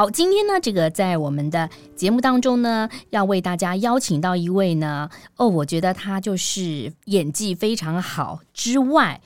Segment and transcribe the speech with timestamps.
[0.00, 9.20] 好，今天呢，这个在我们的节目当中呢，要为大家邀请到一位呢，哦，我觉得他就是演技非常好之外，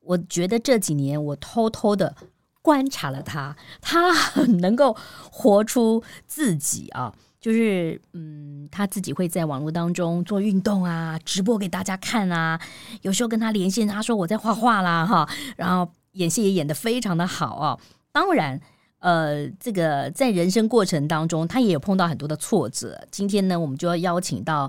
[0.00, 2.16] 我觉得这几年我偷偷的
[2.60, 4.96] 观察了他，他很能够
[5.30, 12.60] 活出自己啊，就是嗯，他自己会在网络当中做运动啊，直播给大家看啊，
[13.02, 17.78] 有时候跟他连线，他说我在画画啦哈，然后演戏也演得非常的好啊，
[18.10, 18.60] 当然。
[19.06, 23.06] 呃，这个在人生过程当中，他也有碰到很多的挫折。
[23.08, 24.68] 今天呢，我们就要邀请到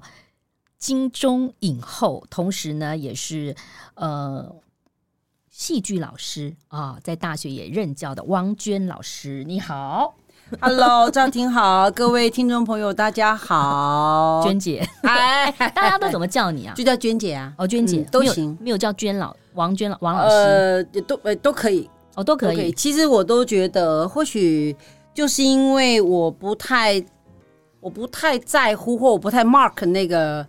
[0.77, 3.55] 金钟影后，同时呢，也是
[3.95, 4.55] 呃
[5.49, 9.43] 戏剧老师啊，在大学也任教的汪娟老师。
[9.45, 10.13] 你好
[10.61, 16.75] ，Hello，赵婷好，各位听众朋友，大家好，娟姐，哎，大家都怎么叫你啊？
[16.75, 20.35] 就叫娟姐啊，哦，娟姐、嗯、都行没，没有叫娟老王娟老王老师，
[20.93, 21.89] 呃，都呃都可以。
[22.17, 22.71] 哦，都可以。
[22.71, 24.75] 其实我都觉得，或许
[25.13, 27.01] 就是因为我不太，
[27.79, 30.45] 我不太在乎，或我不太 mark 那个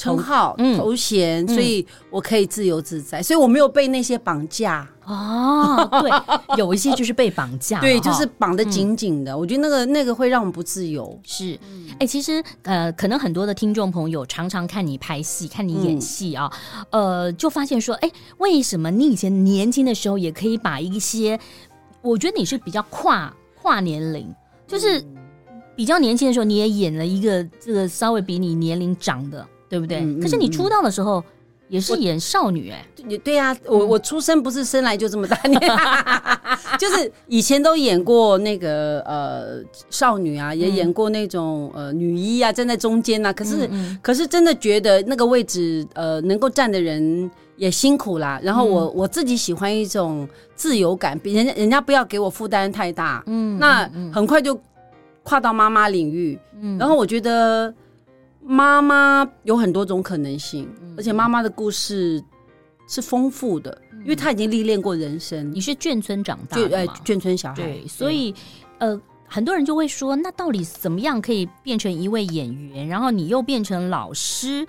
[0.00, 4.88] 称号、嗯、头衔，所以我可以自由自在，所以我没有被那些绑架。
[5.04, 9.32] 哦，对，有一些就是被绑架，对，就是绑得紧紧的。
[9.32, 11.20] 嗯、我觉得那个那个会让我们不自由。
[11.22, 11.52] 是，
[11.94, 16.50] 哎、欸，其实呃，可能很多的听众朋友常常看你拍戏，看你演戏啊，
[16.90, 21.38] 嗯、呃，就发现说，哎、欸，为什么你以前年轻的时候也可以把一些，
[22.00, 24.32] 我觉得你是比较跨跨年龄，
[24.66, 25.04] 就是
[25.74, 30.00] 比较年轻的时候你也演了一个这个稍微比你年龄长的，对不对？
[30.00, 31.24] 嗯、可是你出道的时候。
[31.70, 35.60] 也是演少女哎、欸，对呀、啊，我我出生不是生来就这么大年，
[36.80, 43.32] 就是以前都演过那个呃少女啊，也演过那种呃女一啊，站在中间啊。
[43.32, 48.40] 可是嗯嗯可是真的觉得那个位置呃能够站的人也辛苦啦。
[48.42, 54.60] 然后我、嗯、我自己喜欢一种自由感，比人家人家不要给我负担太大，嗯，那很快就
[55.22, 57.72] 跨到妈妈领域，嗯，然后我觉得。
[58.50, 62.20] 妈妈有很多种可能性，嗯、而且妈妈的故事
[62.88, 65.54] 是丰富的，嗯、因为她已经历练过人生。
[65.54, 66.92] 你是眷村长大的嘛？
[66.92, 68.34] 呃，眷村小孩，对，所以
[68.78, 72.88] 呃，很多人就会说，那到底怎么样可以变成一位演员？
[72.88, 74.66] 然后你又变成老师，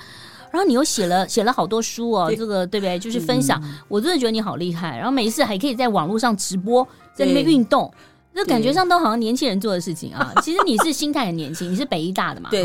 [0.52, 3.00] 然后你又写了 写了好多书哦，对这个对不对？
[3.00, 4.96] 就是分享，嗯、我真的觉得你好厉害。
[4.96, 7.92] 然后每一次还可以在网络上直播，在那边运动，
[8.36, 10.32] 就感觉上都好像年轻人做的事情啊。
[10.44, 12.52] 其实你是心态很年轻，你是北医大的嘛？
[12.52, 12.64] 对。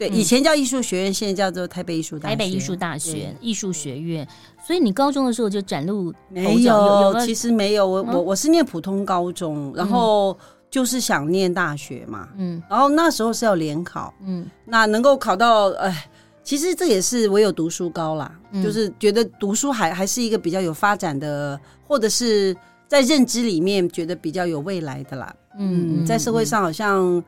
[0.00, 2.34] 对，以前叫艺术学院，现在叫做台北艺术大学。
[2.34, 4.26] 台北艺术大学艺术学院，
[4.66, 7.14] 所以你高中的时候就展露没有？
[7.20, 10.34] 其实没有，我我我是念普通高中，然后
[10.70, 16.08] 就是想念大学嘛，嗯，然后那时候是要联考，嗯，那能够考到，哎，
[16.42, 18.32] 其实这也是唯有读书高啦，
[18.64, 22.56] 就是觉得读书还还是一个比较有发展的，或者是
[22.88, 27.22] 在认知里面觉得比较有未来的啦，嗯，在社会上好像。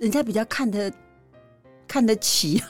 [0.00, 0.92] 人家比较看得
[1.86, 2.60] 看得起，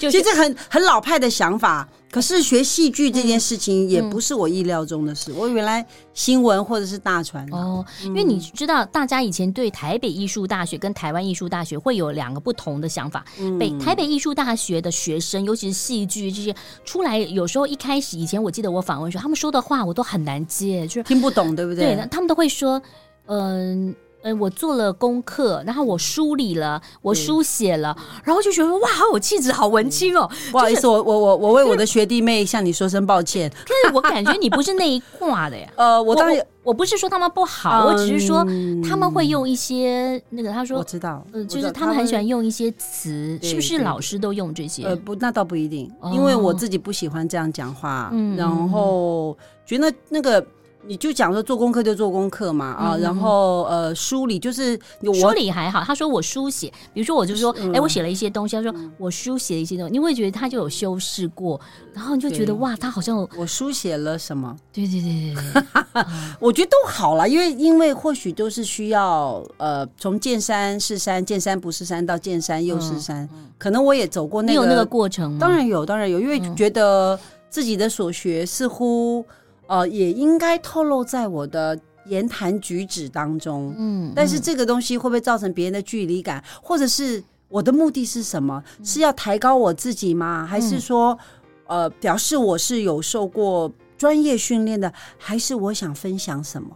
[0.00, 1.86] 就是 其实很很老派的想法。
[2.10, 5.30] 可是学戏剧这件事情也不是我意料中的事。
[5.32, 5.84] 我原来
[6.14, 13.22] 新闻或者是大传哦，因为你知道，大家以前对台北艺术大学跟台湾艺术大学会有两个不同的想法。
[13.58, 16.54] 北台北艺术大学的学生，尤其是戏剧这些
[16.86, 21.96] 出来，有时候一开始以前我记得我访问说，他们说的话我都很难接，就是听不懂，对不对？
[21.96, 22.80] 对，他们都会说，
[23.26, 23.88] 嗯。
[23.88, 30.28] 呃，我做了功课，然后我梳理了，我书写了，然后就觉得哇，好有气质，好文青哦。
[30.50, 33.50] 不好意思，我我我我为我的学弟妹向你说声抱歉。
[33.54, 35.68] 但是我感觉你不是那一挂的呀。
[35.76, 38.44] 呃，我当然我不是说他们不好，我只是说
[38.88, 44.84] 他们会用一些那个，他说我知道，嗯，就是他们很喜欢用一些词，是不是老师都用这些？
[44.84, 50.44] 呃，不，那倒不一定，因为我自己不喜欢这样讲话，然后觉得那个。
[50.86, 54.78] 你就讲说做功课就做功课嘛啊，然后呃梳理就是
[55.20, 55.82] 梳理还好。
[55.82, 58.56] 他说我书写，比如说我就说，哎，我写了一些东西。
[58.56, 61.60] 他说我书写了一些东西，你会觉得他就有修饰过，
[61.92, 64.56] 然后你就觉得哇，他好像我书写了什么？
[64.72, 66.04] 对对对对对，
[66.38, 73.28] 我觉得都好了，因为因为或许都是需要呃从见山是山，见山不是山到见山又是山，
[73.58, 75.38] 可能我也走过那个，你有那个过程吗？
[75.40, 77.18] 当然有，当然有，因为觉得
[77.50, 79.24] 自己的所学似乎。
[79.66, 88.62] 呃，也应该透露在我的言谈举止当中，嗯，但是这个东西会不会造成别人的距离感，或者是我的目的是什么？
[88.84, 90.46] 是要抬高我自己吗？
[90.46, 91.18] 还是说，
[91.66, 94.92] 呃，表示我是有受过专业训练的？
[95.18, 96.68] 还是我想分享什么？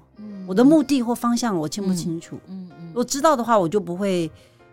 [0.48, 2.36] 我的目的或方向我清不清楚？
[2.48, 4.28] 嗯嗯，我知道的话，我就不会，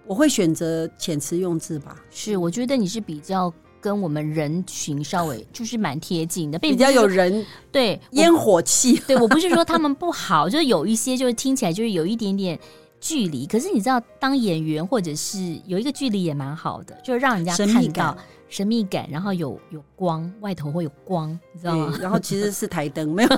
[0.08, 1.96] 我会选择遣词用字吧。
[2.10, 3.54] 是，我觉得你是比较。
[3.88, 9.02] 跟我们人群稍微 就是蛮贴近的，比较有人对烟火气。
[9.08, 12.60] 对，我不是说他们不好， 就是有一些就是听起来就是有一点点
[13.00, 13.46] 距离。
[13.46, 18.18] 可是你知道，当演员或者是有一个距离也蛮好的，就是让人家看到。
[18.50, 21.94] 神秘感，然后有有光，外头会有光，你知道吗？
[22.00, 23.30] 然后其实是台灯，没有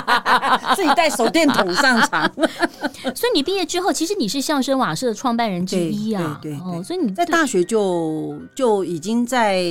[0.74, 2.26] 自己带手电筒上场。
[3.14, 6.40] 所以你毕业之后，其实你是相声瓦舍的创办人之一啊。
[6.40, 9.62] 对对，对，哦，所以你在大学就就已经在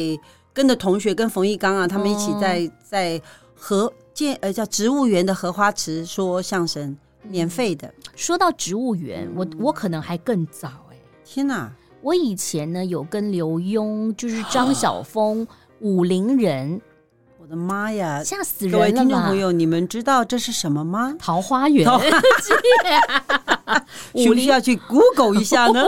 [0.53, 3.19] 跟着同学跟冯一刚啊，他们一起在、哦、在
[3.55, 6.95] 荷建呃叫植物园的荷花池说相声，
[7.29, 7.93] 免费的。
[8.15, 11.71] 说到植物园，我我可能还更早哎、欸，天哪！
[12.01, 15.45] 我以前呢有跟刘墉，就是张晓峰，
[15.81, 16.79] 武陵人，
[17.41, 18.77] 我的妈呀，吓死人了！
[18.77, 21.15] 各位听众朋友，你们知道这是什么吗？
[21.17, 21.85] 桃花源，
[24.13, 25.83] 需不需要去 Google 一下呢？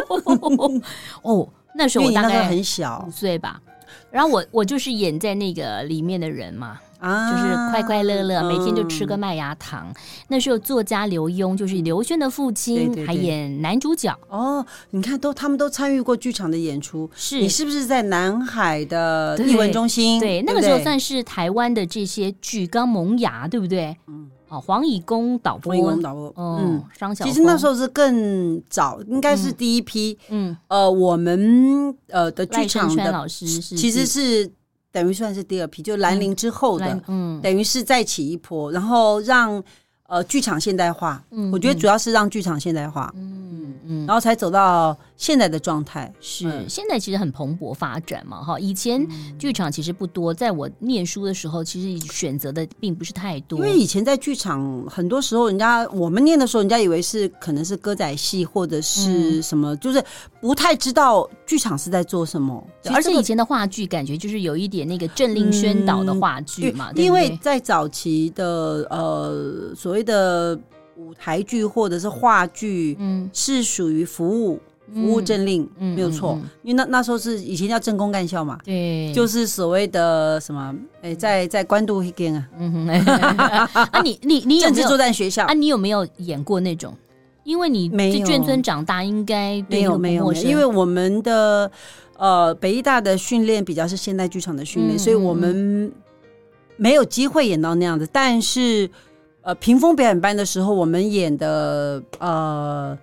[1.21, 3.61] 哦，那时候我大概很小，五岁吧。
[4.09, 6.79] 然后我我就是演在那个里面的人嘛。
[6.99, 9.93] 啊，就是快快乐乐，每天就吃个麦芽糖。
[10.29, 14.17] 那时候作家刘墉就是刘轩的父亲，还演男主角。
[14.29, 17.09] 哦，你看，都他们都参与过剧场的演出。
[17.15, 20.19] 是你是不是在南海的艺文中心？
[20.19, 23.95] 对，那个时候算是台湾的这些剧刚萌芽，对不对？
[24.07, 27.23] 嗯，哦，黄以公导播，黄以公导播，嗯，张小。
[27.23, 30.17] 其实那时候是更早，应该是第一批。
[30.29, 34.51] 嗯，呃，我们呃的剧场的老师是，其实是。
[34.97, 39.63] 等于算是第二批，就兰陵之后的，嗯，等于是再起一波，然后让
[40.07, 41.23] 呃剧场现代化。
[41.31, 43.13] 嗯，我觉得主要是让剧场现代化。
[43.15, 44.97] 嗯嗯，然后才走到。
[45.19, 48.59] 现在的状态是，嗯、现在其实很蓬勃发展嘛，哈。
[48.59, 49.03] 以前
[49.39, 53.57] 剧场其实不多，在我念书的时候，其实选择的并不是太多。
[53.57, 60.03] 因为以前在剧场，很多时候人家我们念的时候，人家以为是可能是歌仔戏或者是什么，嗯、就是
[60.39, 62.63] 不太知道剧场是在做什么。
[62.93, 70.57] 而且以前的话剧感觉就是有一点那个政令宣导的话剧嘛，因为在早期的呃所谓的
[70.95, 74.59] 舞台剧或者是话剧，嗯，是属于服务。
[74.93, 82.87] 服务政令、嗯、没有错，因为那那时候是以前叫政工干校嘛，对，就是所谓的什么，哎，在在关渡一边啊，嗯哼，
[83.91, 85.43] 啊你你你有没有政治作战学校。
[85.43, 85.51] 啊？
[85.53, 86.95] 你有没有演过那种？
[87.43, 91.69] 因为你在眷村长大，应该没有没有，因为我们的
[92.15, 95.91] 呃北艺大的训练比较是现代剧场的训练，嗯、所以我们
[96.77, 98.07] 没有机会演到那样子。
[98.09, 98.89] 但是
[99.47, 102.97] 呃，屏风表演班的时候，我们演的呃。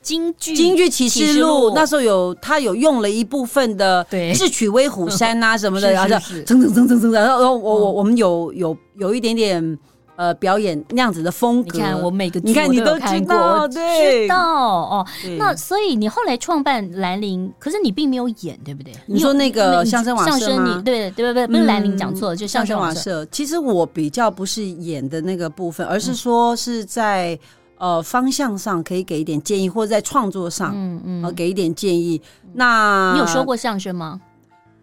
[0.00, 4.02] 京剧京剧启示录那时候有他有用了一部分的
[4.34, 9.78] 智取威虎山啊什么的， 然后就蹭蹭蹭蹭蹭，然后然后我我我们有有有一点点
[10.18, 11.78] 呃表演那样子的风格。
[11.78, 15.06] 你看我每个你看你都知道，对，知道哦。
[15.38, 18.92] 那所以你后来创办兰陵，可是你并没有演，对不对？
[19.06, 20.38] 你说那个相声瓦舍吗？
[20.38, 23.24] 相声你对对对，不是兰陵讲错了，就相声瓦舍。
[23.26, 27.38] 其实我比较不是演的那个部分，而是说是在。
[27.80, 32.20] 呃，方向上可以给一点建议，或者在创作上，嗯嗯，呃，给一点建议。
[32.54, 34.20] 那你有说过相声吗？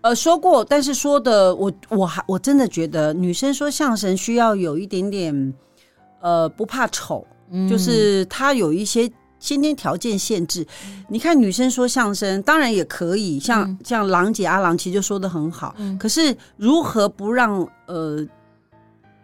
[0.06, 5.54] 呃，说过，但是说的我我还我真的觉得女生说相声需要有一点点，
[6.22, 10.62] 呃，不怕丑，嗯、就是她有一些先天条件限制。
[10.88, 15.74] 嗯、你看女生说相声，当然也可以，像、嗯、像郎姐阿郎其实就说的很好。
[15.80, 18.24] 嗯、可是如何不让呃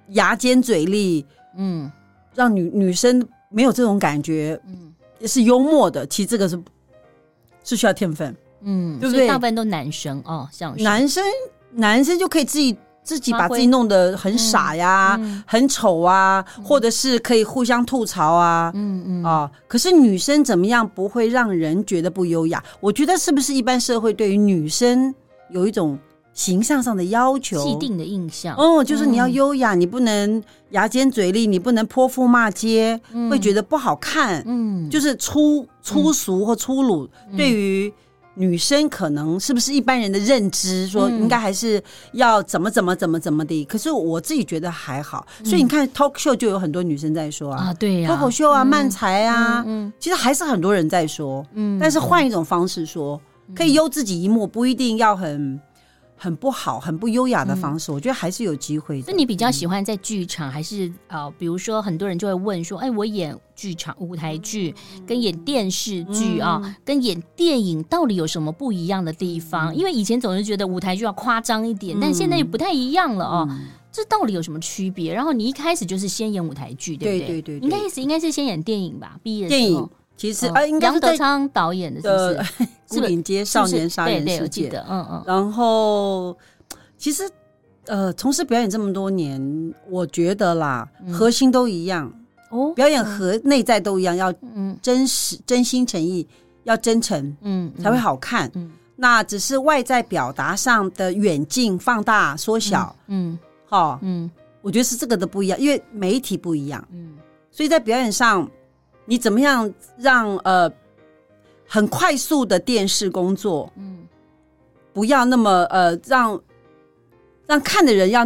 [0.07, 1.23] 牙尖嘴利，
[1.57, 1.91] 嗯，
[2.33, 3.23] 让女女生。
[3.53, 6.07] 没有这种感觉，嗯，也是幽默的。
[6.07, 6.57] 其实这个是
[7.65, 8.33] 是需要天分，
[8.63, 9.27] 嗯，对不对？
[9.27, 11.23] 大部分都男生哦，像男生，
[11.71, 19.49] 男生就可以自己自己把自己弄得很傻呀，嗯、很丑啊，嗯、或者是可以互相吐槽啊，嗯嗯啊。
[19.67, 22.63] 可是女生怎么样不会让人觉得不优雅？
[22.79, 25.13] 我觉得是不是一般社会对于女生
[25.49, 25.97] 有一种。
[26.33, 34.41] 形象上的要求，既定的印象哦，就是你要优雅，嗯、你不能牙尖嘴利，你不能泼妇骂街，嗯、会觉得不好看。
[34.47, 37.93] 嗯，就是粗粗俗或粗鲁，嗯、对于
[38.41, 41.81] 女生可能是不是一般人的认知，说应该还是
[42.13, 43.63] 要怎么怎么怎么怎么的。
[43.65, 49.63] 可是我自己觉得还好，嗯、所以你看 talk show 就有很多女生在说啊，啊对呀，脱口秀啊，漫才啊，
[49.99, 53.21] 其实还是很多人在说，嗯，但是换一种方式说，
[53.55, 55.59] 可以优自己一默，不一定要很。
[56.23, 59.05] 很不好、很不优雅的方式，嗯、我觉得还是有机会的。
[59.07, 64.71] 那你比较喜欢在剧场，还是呃，比如说很多人就会问说，哎，我演剧场舞台剧
[65.07, 69.73] 跟演电视剧啊，嗯、跟演电影到底有什么不一样的地方？
[69.73, 73.47] 嗯、因为以前总是觉得舞台剧要夸张一点，嗯、但现在也不太一样了哦。
[73.49, 75.11] 嗯、这到底有什么区别？
[75.11, 77.27] 然后你一开始就是先演舞台剧，对不对？
[77.27, 79.17] 对对对，应该是应该是先演电影吧？
[79.23, 79.89] 毕业的时候。
[80.21, 82.69] 其实啊，应该杨德昌导演的，是不是？
[83.01, 84.71] 牯岭街少年杀人事件。
[84.87, 85.23] 嗯嗯。
[85.25, 86.37] 然后，
[86.95, 87.27] 其实
[87.87, 92.13] 呃，从事表演这么多年，我觉得啦，核心都一样
[92.51, 92.71] 哦。
[92.75, 94.31] 表演和内在都一样，要
[94.79, 96.27] 真实、真心诚意，
[96.65, 98.47] 要真诚，嗯，才会好看。
[98.53, 98.71] 嗯。
[98.95, 104.29] 那只是外在表达上的远近、放大、缩小，嗯，好，嗯，
[104.61, 107.17] 我觉得是这个的不一样，因为媒体不一样，嗯，
[107.49, 108.47] 所以在表演上。
[109.05, 110.71] 你怎么样让呃
[111.67, 113.99] 很快速的电视工作，嗯，
[114.93, 116.39] 不要那么呃让
[117.47, 118.25] 让看的人要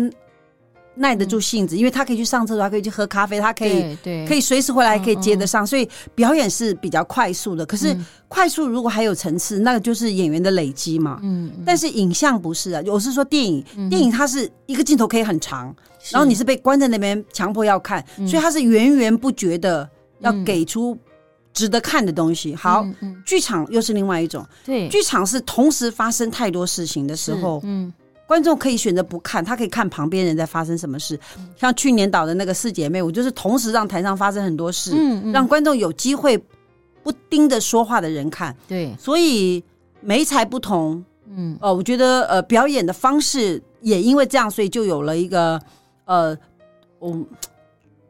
[0.96, 7.65] 耐得住性子，嗯、因为他可以去上厕所，他可以去喝咖啡，他可以对，可以随时回来，可以接得上，所以表演是比较快速的。
[7.65, 7.96] 可是
[8.27, 11.63] 快速如果还有层次，那个就是演员的累积嘛，嗯，嗯。
[11.65, 15.75] 但是影像不是啊，我是说电影，嗯、电影它是一个镜头可以很长，
[16.12, 19.89] 然后你是被关在那边强迫要看，嗯、所以它是源源不绝的。
[20.19, 20.98] 要给出
[21.53, 22.53] 值得看的东西。
[22.55, 22.86] 好，
[23.25, 24.45] 剧场又是另外一种。
[24.65, 27.91] 对，剧场是同时发生太多事情的时候，嗯，
[28.27, 31.17] 观众可以选择不看，他可以看旁边人在发生什么事。
[31.38, 36.38] 嗯、像去年导的那个四姐妹，我就是同时让台上发生很多事，嗯嗯、让观众有机会
[37.03, 38.55] 不盯着说话的人看。
[38.67, 39.63] 对，所以
[40.01, 45.57] 媒材不同，嗯，哦、呃，我觉得呃，表演的方式也因为这样，所以就有了一个
[46.03, 46.38] 呃，
[47.00, 47.17] 我。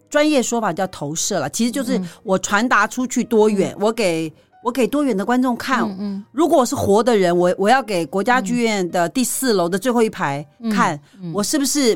[0.10, 4.32] 专业说法叫投射了，其实就是我传达出去多远，嗯、我给
[4.64, 5.84] 我给多远的观众看。
[5.84, 11.00] 嗯嗯、如果我是活的人，我我要给国家剧院的第四楼的最后一排看，
[11.34, 11.96] 我是不是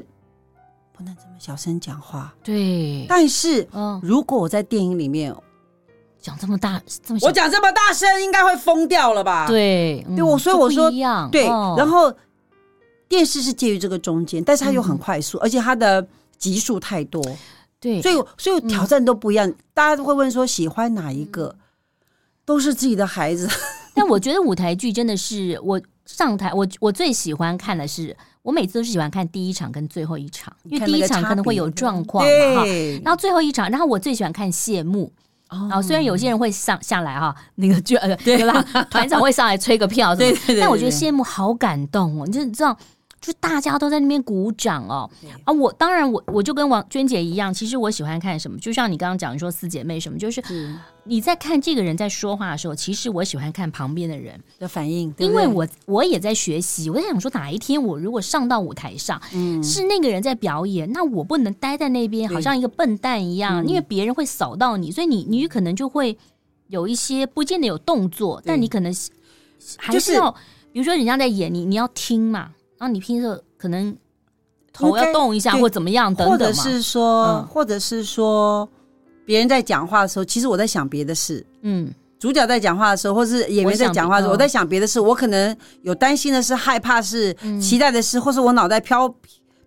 [0.92, 2.34] 不能这么小声讲话？
[2.44, 3.06] 对。
[3.08, 5.34] 但是，嗯，如果我在电影里面
[6.22, 9.48] 讲这么大，这么我讲这么大声，应该会疯掉了吧？
[9.48, 10.92] 对，对我所以我说，
[11.32, 11.48] 对。
[11.48, 12.14] 哦、然后
[13.08, 16.06] 电视是介于这个中间，但是它又很快速，嗯、而且它的
[16.38, 17.24] 集数太多。
[17.80, 21.56] 对，所以所以挑战都不一样，嗯、大家都会问说喜欢哪一个，
[22.44, 23.48] 都是自己的孩子。
[23.96, 32.66] 但我觉得舞台剧真的是我上台，我我最喜欢看的是，我每次都是喜欢看第一场跟最后一场，因为第一场可能会有状况嘛哈，
[33.04, 35.12] 然后最后一场，然后我最喜欢看谢幕。
[35.50, 42.78] 哦，虽然有些人会上下来哈，那个就呃对吧，团长会上来吹个票， 对对对对，但我觉得谢幕好感动哦，你就知道。
[43.22, 45.10] 就大家都在那边鼓掌哦，
[45.44, 50.42] 啊，我当然我我就跟王娟姐一样，其实我喜欢看什么，就像你刚刚讲说四姐妹什么，就是
[51.04, 54.40] 你在看这个人在说话的时候，其实我喜欢看旁边的人。
[54.58, 66.18] 的反应，因为我我也在学习，我在想说哪一天我如果上到舞台上，嗯，是那个人在表演，那我不能待在那边好像一个笨蛋一样，因为别人会扫到你，所以你你可能就会
[66.68, 68.94] 有一些不见得有动作，但你可能
[69.78, 70.32] 还是要，
[70.72, 72.52] 比如说人家在演你，你要听嘛。
[72.80, 73.96] 然后你拼着可能
[74.72, 78.68] 头要动一下或怎么样等等，或者是说，嗯、或者是说
[79.26, 81.46] 别人在讲话的时候，其实我在想别的事。
[81.62, 84.98] 嗯，主角在讲话的时候，或是演员在讲话的时候，我，我在想别的事。
[84.98, 89.14] 我可能有担心的是，害怕是，期待的是，嗯、或是我脑袋飘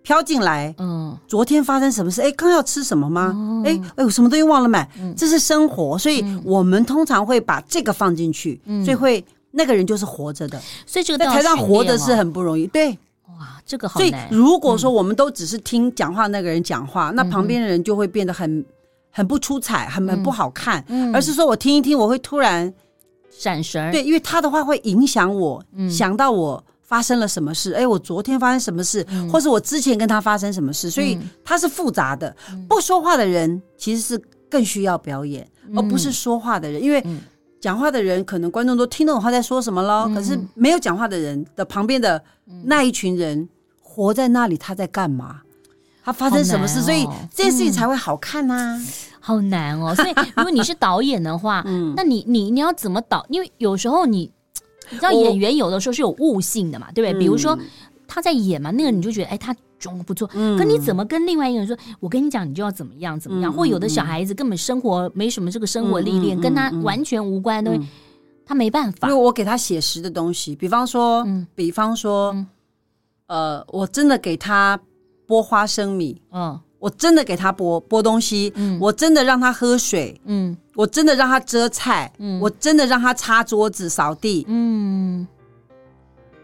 [0.02, 0.74] 飘进来。
[0.78, 2.22] 嗯，昨天发生什么事？
[2.22, 3.62] 哎，刚要吃什么吗？
[3.66, 4.88] 哎哎，我什么东西忘了买？
[4.98, 9.22] 嗯、这是生活，所以我们通常会把这个放进去，嗯、所以会。
[9.54, 12.66] 那个人就是活着的，所以这个在台上活着是很不容易。
[12.68, 12.88] 对，
[13.28, 14.10] 哇，这个好难。
[14.10, 18.64] 所以如果说我们都只是听讲话那个人讲话，那旁边的人就会变得很
[19.10, 20.82] 很不出彩，很很不好看。
[21.14, 22.72] 而是说我听一听，我会突然
[23.30, 23.92] 闪神。
[23.92, 27.74] 对，因为他的话会影响我，想到我发生了什么事。
[27.74, 32.34] 哎，我昨天发生什么事，或是我之前跟他发生什么事，所以他是复杂的。
[32.66, 34.18] 不说话的人其实是
[34.48, 37.04] 更需要表演，而不是说话的人，因为。
[37.62, 42.20] 讲话的人可能观众都听懂他在说什么了，嗯、可是没有讲话的人的旁边的
[42.64, 43.48] 那一群人
[43.80, 45.40] 活在那里，他在干嘛？
[46.04, 46.80] 他发生什么事？
[46.80, 48.86] 哦、所以这件事情才会好看呐、啊嗯，
[49.20, 49.94] 好难哦。
[49.96, 53.24] 所以如果你是导演的话，嗯、那你你你要怎么导？
[53.28, 54.28] 因为有时候你
[54.90, 57.16] 你知道演员有的时候是有悟性的嘛，对不对？
[57.16, 57.56] 嗯、比如说
[58.08, 59.54] 他在演嘛，那个你就觉得哎他。
[59.82, 61.76] 中不错，嗯，可你怎么跟另外一个人说？
[61.98, 63.52] 我跟你讲，你就要怎么样怎么样？
[63.52, 67.88] 或有的小孩子根本生活没什么这个生活历练，跟他完全无关的东西，
[68.46, 69.08] 他没办法。
[69.08, 72.34] 因为我给他写实的东西，比方说，比方说，
[73.26, 74.78] 呃，我真的给他
[75.26, 85.26] 剥花生米，嗯，我真的给他剥剥东西，嗯，我真的让他喝水，嗯，我真的让他遮菜，嗯，我真的让他擦桌子、扫地，嗯。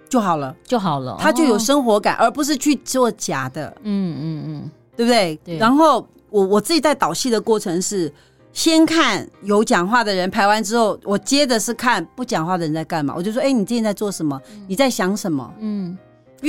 [0.08, 3.66] 就好了，就好了，他就有生活感，而不是去做假的。
[3.82, 5.38] 嗯嗯嗯，对不对？
[5.44, 5.58] 对。
[5.58, 8.12] 然后我我自己在导戏的过程是，
[8.52, 13.14] 先看有讲话的人排完之后，我接的是看不讲话的人在干嘛。
[13.16, 14.40] 我就说，哎，你最近在做什么？
[14.66, 15.52] 你在想什么？
[15.58, 15.96] 嗯，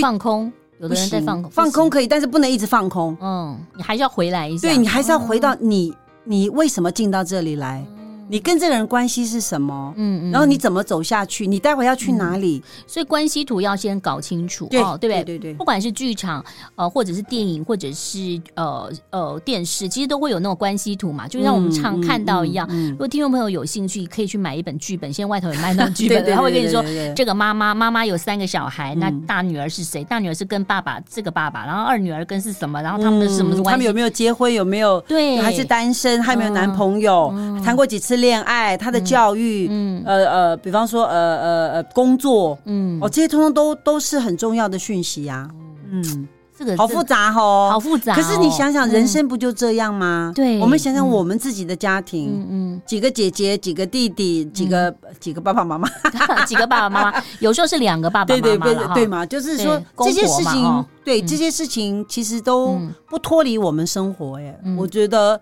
[0.02, 0.52] 放空。
[0.80, 3.18] 有的人在放空，放空可以，但是不能一直放空。
[3.20, 4.70] 嗯，你还是要回来一下。
[4.70, 7.86] 对，你还是要回到你，你为什么进到这里来？
[8.30, 9.92] 你跟这个人关系是什么？
[9.98, 11.48] 嗯嗯，然后你怎么走下去？
[11.48, 12.62] 你待会要去哪里？
[12.86, 15.24] 所以关系图要先搞清楚哦，对不对？
[15.24, 15.54] 对对。
[15.56, 16.46] 不管是剧场
[16.76, 22.68] 呃，或者是电影，或者是呃呃电视，其实都会有那种关系图嘛，就像我们常看到一样。
[22.92, 26.84] 如果听众朋友有兴趣，可以去买一本剧本，现在外头有卖那种剧本， 他会跟你说
[27.16, 30.04] 这个妈妈妈妈有三个小孩，那大女儿是谁？
[30.04, 32.80] 大女儿是跟爸爸这个爸爸，然后二女儿跟是什么？
[32.80, 33.72] 然后他们的什么关系？
[33.72, 34.54] 他们有没有结婚？
[34.54, 35.42] 有没有对？
[35.42, 36.22] 还是单身？
[36.22, 37.34] 还有没有男朋友？
[37.66, 38.19] 谈过几次？
[38.20, 45.50] 恋爱，他的教育，嗯，呃呃，比方说，呃呃呃，工作，嗯，哦，这些通通都都是很重要的讯息呀，
[45.92, 48.14] 嗯，这个好复杂哦，好复杂。
[48.14, 50.32] 可是你想想，人生不就这样吗？
[50.36, 55.88] 对，我们想想我们自己的家庭，嗯，几个姐姐，几个弟弟，几个几个爸爸妈妈，
[56.46, 62.78] 几个爸爸妈妈，有时候是两个爸爸妈妈，对对对对嘛，就是说这些事情，对这些事情其实都
[63.10, 65.40] 不脱离我们生活耶，我觉得。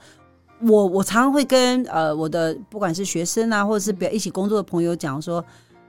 [0.61, 5.43] 我我常常会跟呃我的不管是学生啊，或者是表一起工作的朋友讲说，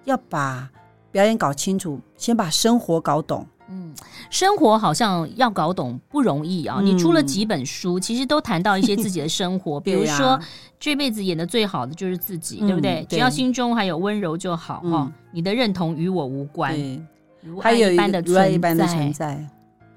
[0.04, 0.68] 要把
[1.10, 3.46] 表演搞清楚，先把生活搞懂。
[3.70, 3.94] 嗯，
[4.30, 6.76] 生活好像要搞懂不容易啊。
[6.80, 10.40] 嗯、你出了几本书，其实都谈到一些自己的生活， 比如说、啊、
[10.78, 13.04] 这辈子演的最好的就是自己，嗯、对不对？
[13.08, 15.12] 对，只要心中还有温柔就好哈、嗯哦。
[15.32, 17.00] 你的认同与我无关，对
[17.42, 19.46] 如爱一般的存在，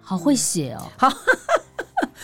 [0.02, 0.84] 好会写哦。
[0.98, 1.10] 好。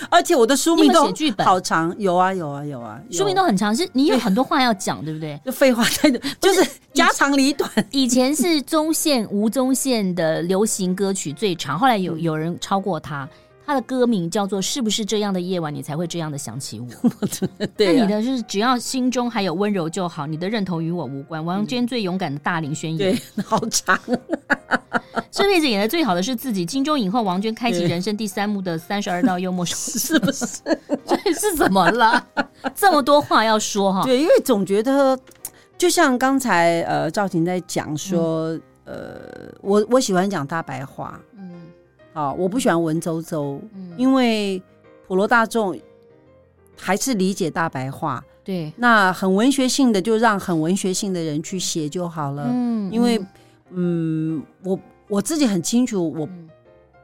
[0.10, 5.40] 而且我的书名都写剧本好长，有啊有啊有啊，书名都很长，是你有很多话要讲，对不对？
[5.46, 7.70] 就废话太多，就是家长里短。
[7.92, 13.28] 以前是宗宪吴宗宪的流行歌曲最长，后来有有人超过他，
[13.66, 16.88] 他的歌名叫做《是不是这样的夜晚你才会这样的想起我》。
[17.76, 21.44] 对，那你的就是只要心中还有温柔就好，你的认同与我无关。
[21.44, 24.00] 王娟最勇敢的大龄宣言，对，好长。
[25.38, 26.66] 这辈子演的最好的是自己。
[26.66, 30.62] 金钟影后王娟开启人生第三幕的三十二道幽默手法，是不是？
[31.06, 32.28] 这是怎么了？
[32.74, 34.04] 这么多话要说哈？
[34.04, 35.18] 对，因为总觉得，
[35.78, 38.50] 就像刚才呃赵婷在讲说，
[38.86, 41.52] 嗯、呃，我我喜欢讲大白话，嗯，
[42.14, 44.62] 好，我不喜欢文绉绉，嗯，因为
[45.08, 45.80] 普罗大众
[46.76, 53.24] 还是理解大白话，对，那很文学性的就让很文学性的人去写就好了，嗯，因为
[53.70, 54.78] 嗯我。
[55.08, 56.28] 我自己很清楚，我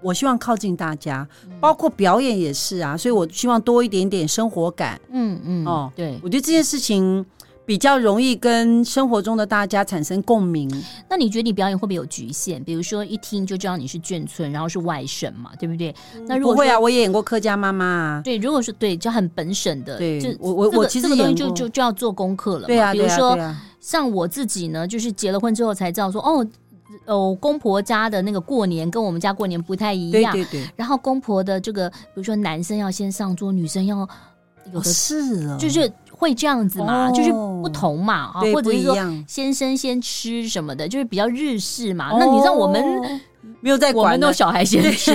[0.01, 1.25] 我希望靠近大家，
[1.61, 4.99] 包括表演也是啊，所以我希望多一点点生活感。
[5.11, 7.25] 嗯嗯哦，对，我觉得这件事情
[7.65, 10.69] 比较容易跟生活中的大家产生共鸣。
[11.09, 12.61] 那你觉得你表演会不会有局限？
[12.65, 15.95] 比如说一听就知道你是眷村，然后是外省嘛，对不对？
[16.27, 18.21] 那如果不会啊，我也演过客家妈妈啊。
[18.21, 19.97] 对，如果是对，就很本省的。
[19.97, 22.67] 对，就我我我其实这个东西就就就要做功课了嘛。
[22.67, 23.37] 对啊，比如说
[23.79, 26.45] 像我自己呢，就是结了婚之后才知道说哦。
[27.05, 30.31] 哦，公婆家的那个过年跟我们家过年不太一样。
[30.33, 30.69] 对对对。
[30.75, 34.07] 然后公婆的这个，比如说男生要先上桌，女生要
[34.71, 38.95] 有的是啊，就是会这样子嘛，就是不同嘛啊，或者是说
[39.27, 42.11] 先生先吃什么的，就是比较日式嘛。
[42.17, 42.83] 那你让我们
[43.59, 45.13] 没有在管，我们都小孩先吃，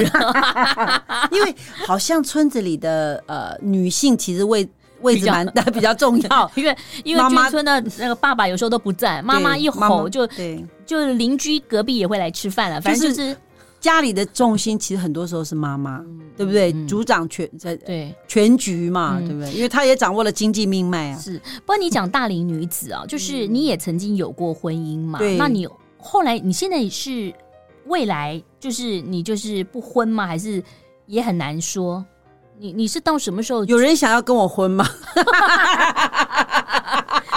[1.33, 1.55] 因为
[1.87, 4.69] 好像村子里的呃女性其实为。
[5.01, 12.81] 位置蛮大， 比较重要， 因为因为眷村的那个爸爸有时候都不在，妈妈一吼就对，就邻居隔壁也会来吃饭了。
[12.81, 13.37] 反正就是
[13.81, 16.05] 家里的重心，其实很多时候是妈妈，
[16.37, 16.73] 对不对？
[16.87, 19.53] 组长全在对全局嘛，对不对？
[19.53, 21.19] 因为她也掌握了经济命脉啊。
[21.19, 25.19] 是，不过你讲大龄女子啊，就是你也曾经有过婚姻嘛？
[25.21, 27.33] 对，那你后来你现在是
[27.87, 30.27] 未来就是你就是不婚吗？
[30.27, 30.63] 还是
[31.07, 32.05] 也很难说？
[32.61, 33.65] 你你是到什么时候？
[33.67, 34.85] 有人想要跟我婚吗？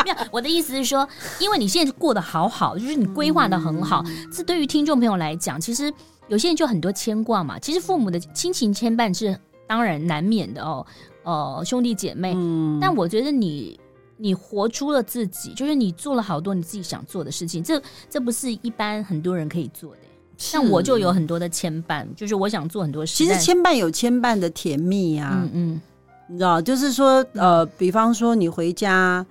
[0.04, 1.08] 没有，我的意思是说，
[1.40, 4.04] 因为你现在过得好好，就是你规划的很好。
[4.32, 5.94] 这、嗯、对于听众朋友来讲，其实
[6.28, 7.60] 有些人就很多牵挂嘛。
[7.60, 10.86] 其实父母的亲情牵绊是当然难免的哦。
[11.24, 13.80] 呃，兄弟姐妹，嗯、但我觉得你
[14.18, 17.64] 你活出了自己，就是你做了好多你自己想做的事情。
[17.64, 17.80] 这
[18.10, 20.02] 这不是一般很多人可以做的。
[20.42, 23.16] 像我就有很多的牵绊，就是我想做很多事。
[23.16, 25.82] 其实牵绊有牵绊的甜蜜啊，嗯嗯，
[26.28, 29.24] 你知道，就是说，呃，比方说你回家，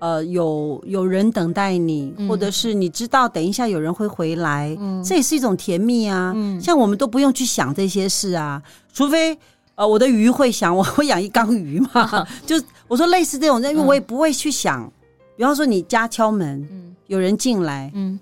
[0.00, 6.32] 呃，有有人等待你，或者是你知道等一下有人会回来，嗯，这也是一种甜蜜啊。
[6.34, 8.60] 嗯，像我们都不用去想这些事啊，
[8.92, 9.38] 除非
[9.76, 14.90] 呃我的鱼会想， 我会养一缸鱼嘛， 就我说类似这种，因为我也不会去想，
[15.36, 18.18] 比方说你家敲门，嗯，有人进来，嗯。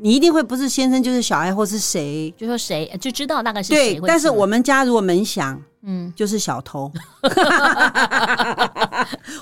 [0.00, 3.94] 你一定会不是先生就是小孩或是谁，就说谁就知道大概是谁。
[3.94, 6.90] 对，但是我们家如果门响，嗯，就是小偷，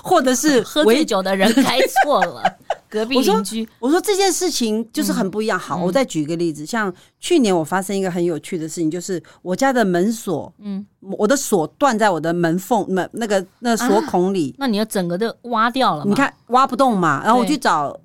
[0.03, 2.43] 或者是喝醉酒的人开错了。
[2.89, 5.59] 隔壁邻居我，我说这件事情就是很不一样。
[5.59, 17.21] 好，嗯、我再举一个例子，像去年我发生一个很有趣的事情，就是我家的门锁，嗯，我的锁断在我的门缝门那个那个锁孔里，啊，那你要整个都挖掉了，你看挖不动嘛。
[17.23, 18.01] 然后我去找对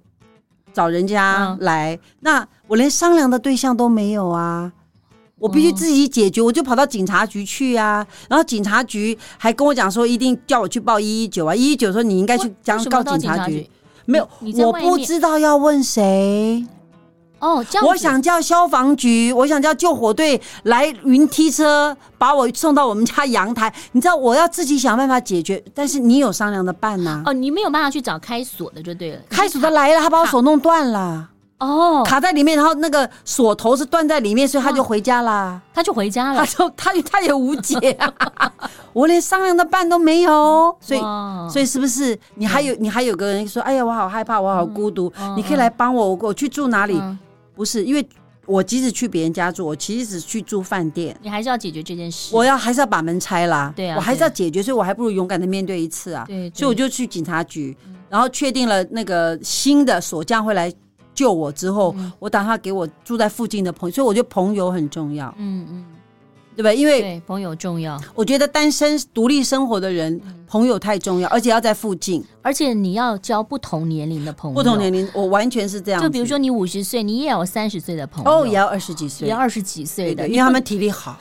[0.74, 4.72] 找人家来，嗯、那我连商量的对象都没有啊，
[5.38, 8.06] 我必须自己解决，我就跑到警察局去啊。
[8.28, 13.70] 然后警察局还跟我讲说，一定叫我去报一一九啊，一一九说你应该去讲告警察局。
[14.06, 14.28] 没有，
[14.66, 16.66] 我不知道要问谁。
[17.44, 17.86] 哦，这样。
[17.86, 23.70] 我想叫消防局，我想叫救火队来云梯车把我送到我们家阳台。
[23.92, 27.22] 你知道我要自己想办法解决，但是你有商量的办呐、啊？
[27.26, 29.20] 哦，你没有办法去找开锁的就对了。
[29.28, 31.28] 开锁的来了，他把我手弄断了。
[31.58, 35.60] 哦，卡在里面，然后那个锁头是断在里面，所以他就回家了。
[35.72, 37.96] 他就回家了，他就他他也无解，
[38.92, 41.00] 我连商量的办都没有，所以
[41.50, 47.00] 所以是不是你还有你还有个人说，哎呀，我好害怕，我好孤独，你可以来帮我，我我去住哪里？
[47.54, 48.06] 不是，因为
[48.46, 57.76] 我即使去别人家住，我其实只去住饭店，你还是要解决这件事，我要还是要把门拆啦，对啊，我还是要解决，所以我还不如勇敢的面对一次啊，对，所以我就去警察局，
[58.08, 60.72] 然后确定了那个新的锁匠会来。
[61.14, 65.32] 救我之后，嗯、我打算给我住在附近的朋友，所以我觉得朋友很重要。
[65.38, 65.84] 嗯嗯，
[66.56, 66.72] 对吧？
[66.72, 68.00] 因为朋友重要。
[68.14, 74.54] 我觉得单身独立生活的人，嗯、朋友太重要，而且要在附近，而且你要交不同年龄的朋友。
[74.54, 76.00] 不同年龄，我完全是这样。
[76.00, 81.18] 就比如说你五十岁，你也有三十岁的朋友，哦，也要二十几岁，也要二十几岁的，因为他们体力好，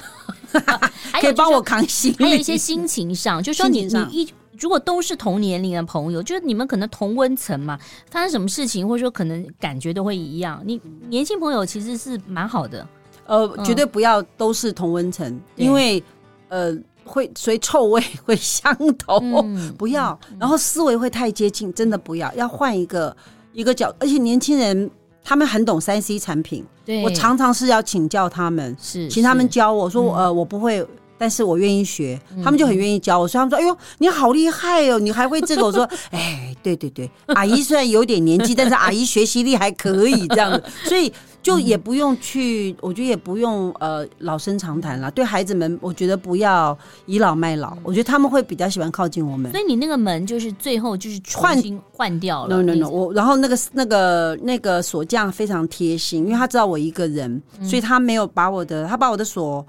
[1.19, 2.25] 可以帮我扛行李。
[2.25, 4.33] 还有一些心情上， 就说你你一。
[4.59, 7.77] 如果都是同年龄的朋友，就是你们可能同温层嘛，
[8.11, 10.61] 发生什么事情或者说可能感觉都会一样。
[10.63, 12.87] 你年轻朋友其实是蛮好的，
[13.25, 16.03] 呃，绝对不要都是同温层，因为
[16.49, 19.19] 呃会随臭味会相投，
[19.77, 20.17] 不要。
[20.39, 23.15] 然后思维会太接近，真的不要，要换一个
[23.53, 23.93] 一个角。
[23.99, 24.89] 而且年轻人
[25.23, 26.65] 他们很懂三 C 产品，
[27.03, 30.85] 我常常是要请教他们，是请他们教我说，呃，我不会。
[31.15, 45.11] 但是我愿意学，他们就很愿意教我，所以他们说：“哎呦，你好厉害哦，你还会这个？”我说：“哎，对对对，阿姨虽然有点年纪，但是阿姨学习力还可以这样子，所以就也不用去，我觉得也不用呃老生常谈了。
[45.11, 46.75] 对孩子们，我觉得不要
[47.05, 49.51] 倚老卖老，我觉得他们会比较喜欢靠近我们。
[49.51, 52.55] 所以你那个门就是最后就是换换掉了。
[52.55, 59.63] No no no，我然后那个那个那个锁匠非常贴心，因为他知道我一个人，所以他没有把我的，他把我的锁。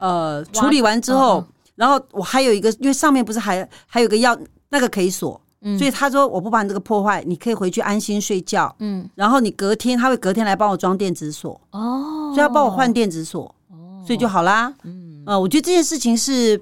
[0.00, 1.44] 呃，处理完之后，
[1.76, 4.34] 然后我还有一个，因为上面不是还还有个要
[4.70, 5.38] 那个可以锁，
[5.78, 8.74] 所以他说我不把你这个破坏，你可以回去安心睡觉。
[8.78, 11.60] 嗯，然后你隔天他会隔天来帮我装电子锁。
[11.72, 13.54] 哦，所以要帮我换电子锁。
[13.70, 14.72] 哦，所以就好啦。
[14.84, 16.60] 嗯，呃，我觉得这件事情是，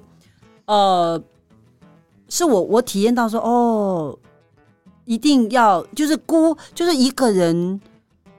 [0.65, 1.21] 呃，
[2.27, 4.17] 是我我体验到说，哦，
[5.05, 7.79] 一定要就是孤就是一个人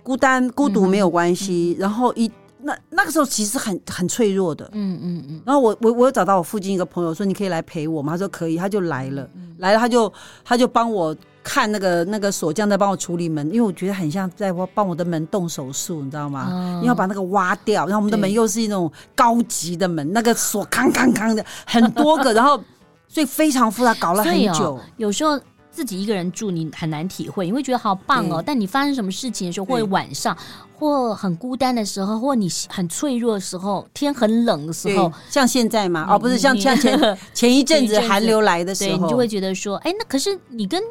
[0.02, 2.30] 孤单孤独没有关系，然后一。
[2.62, 5.42] 那那个时候其实很很脆弱的，嗯嗯嗯。
[5.44, 8.12] 然后我我我有找到我附近一个朋友说，你可以来陪我吗？
[8.12, 10.12] 他说可以，他就来了，来了他就
[10.44, 16.80] 他就帮我看那个那个锁匠在帮我处理门，因为我觉得很像在帮我的门动手术，你知道吗？
[16.82, 22.60] 你要把那个挖掉，然后我们的门又是一种高级的门， 那个锁康康康的很多个，然后
[23.08, 24.78] 所以非常复杂，搞了很久。
[24.98, 25.40] 有时候
[25.70, 28.42] 自己一个人住，你很难体会，你会觉得好棒哦。
[28.44, 30.36] 但你发生什么事情的时候，或者晚上。
[30.80, 36.98] 或很孤单的时候，或你很脆弱的时候，天很冷的时候，像现在嘛，哦，不是像像前
[37.34, 40.82] 前一阵子寒流来的时候，你就会觉得说，哎，那可是你跟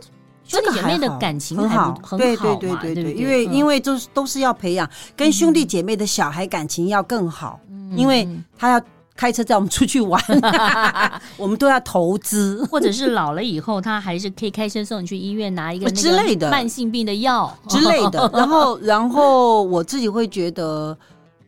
[0.43, 4.87] 兄弟姐妹的感情很好，很好，对对对对对，因为因为都是都是要培养，
[5.17, 7.59] 跟兄弟姐妹的小孩感情要更好，
[7.95, 8.79] 因为他要。
[9.19, 10.17] 开车载我们出去玩，
[11.35, 18.17] 我们都要投资，或者是老了以后，他还是可以开车送你去医院拿一个之类的慢性病的药之类的。
[18.33, 20.97] 然后，然后我自己会觉得，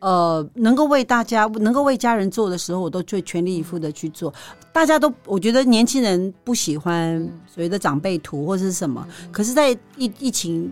[0.00, 4.30] 呃，能够为大家，能够为家人做的时候，我都最全力以赴的去做。
[4.70, 10.70] 大家都，我觉得年轻人不喜欢所谓的长辈图或者是什么，可是，在疫疫情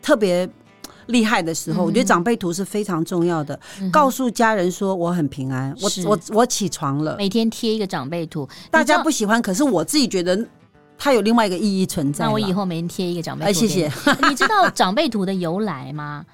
[0.00, 0.48] 特别。
[1.08, 3.58] 厉害的时候，我觉得长辈图是非常重要的。
[3.92, 8.48] 告诉家人说我很平安，我我我起床了，每天贴一个长辈图。
[8.70, 10.46] 大家不喜欢，可是我自己觉得
[10.96, 12.24] 它有另外一个意义存在。
[12.24, 13.50] 那我以后每天贴一个长辈图。
[13.50, 13.90] 哎，谢谢。
[14.28, 16.24] 你知道长辈图的由来吗？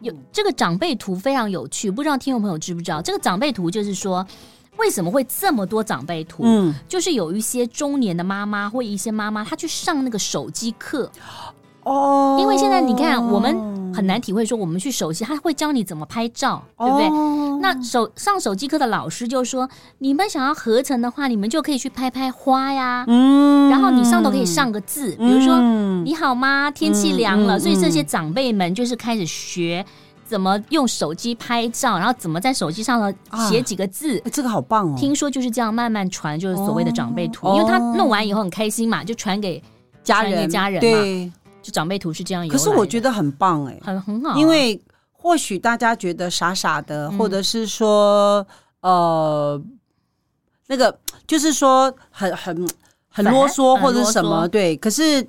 [0.00, 3.02] 有这个长辈图非常有趣，不知道听众朋友知不知道？
[3.02, 4.24] 这个长辈图就是说，
[4.76, 6.44] 为什么会这么多长辈图？
[6.46, 11.10] 嗯，就是有一些中年的妈妈或一些妈妈，她去上那个手机课。
[11.88, 13.78] 哦，因为现在你看我们。
[13.90, 17.08] 很难体会说，我们去手机，他会教你怎么拍照，对不对？
[17.08, 26.70] 哦、那手上手机课的老师就说，你们想要合成的话，你们就可以去拍拍花呀，嗯，然后你上头可以上个字，比如说、嗯、你好吗？
[26.70, 29.84] 天气凉了，嗯、所以这些长辈们就是开始学。
[30.24, 34.20] 怎么用手机拍照，然后怎么在手机上头写几个字？
[34.30, 34.94] 这个好棒哦！
[34.96, 39.60] 听说就是这样慢慢传，就是所谓的长辈图，因为他弄完以后很开心嘛，就传给
[40.04, 41.32] 家人，给家人嘛。
[41.60, 42.48] 对，就长辈图是这样。
[42.48, 44.38] 可是我觉得很棒哎，很很好。
[44.38, 44.80] 因为
[45.12, 48.46] 或许大家觉得傻傻的，或者是说
[48.80, 49.60] 呃，
[50.66, 52.68] 那个就是说很很
[53.08, 54.76] 很啰嗦或者什么对。
[54.76, 55.26] 可是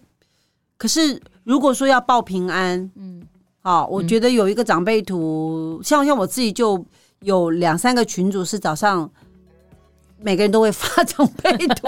[0.78, 3.26] 可是如果说要报平安，嗯。
[3.62, 6.84] 好，我觉得有一个长辈图，像像我自己就
[7.20, 9.08] 有两三个群主是早上
[10.22, 11.88] 每个人都会发长辈图。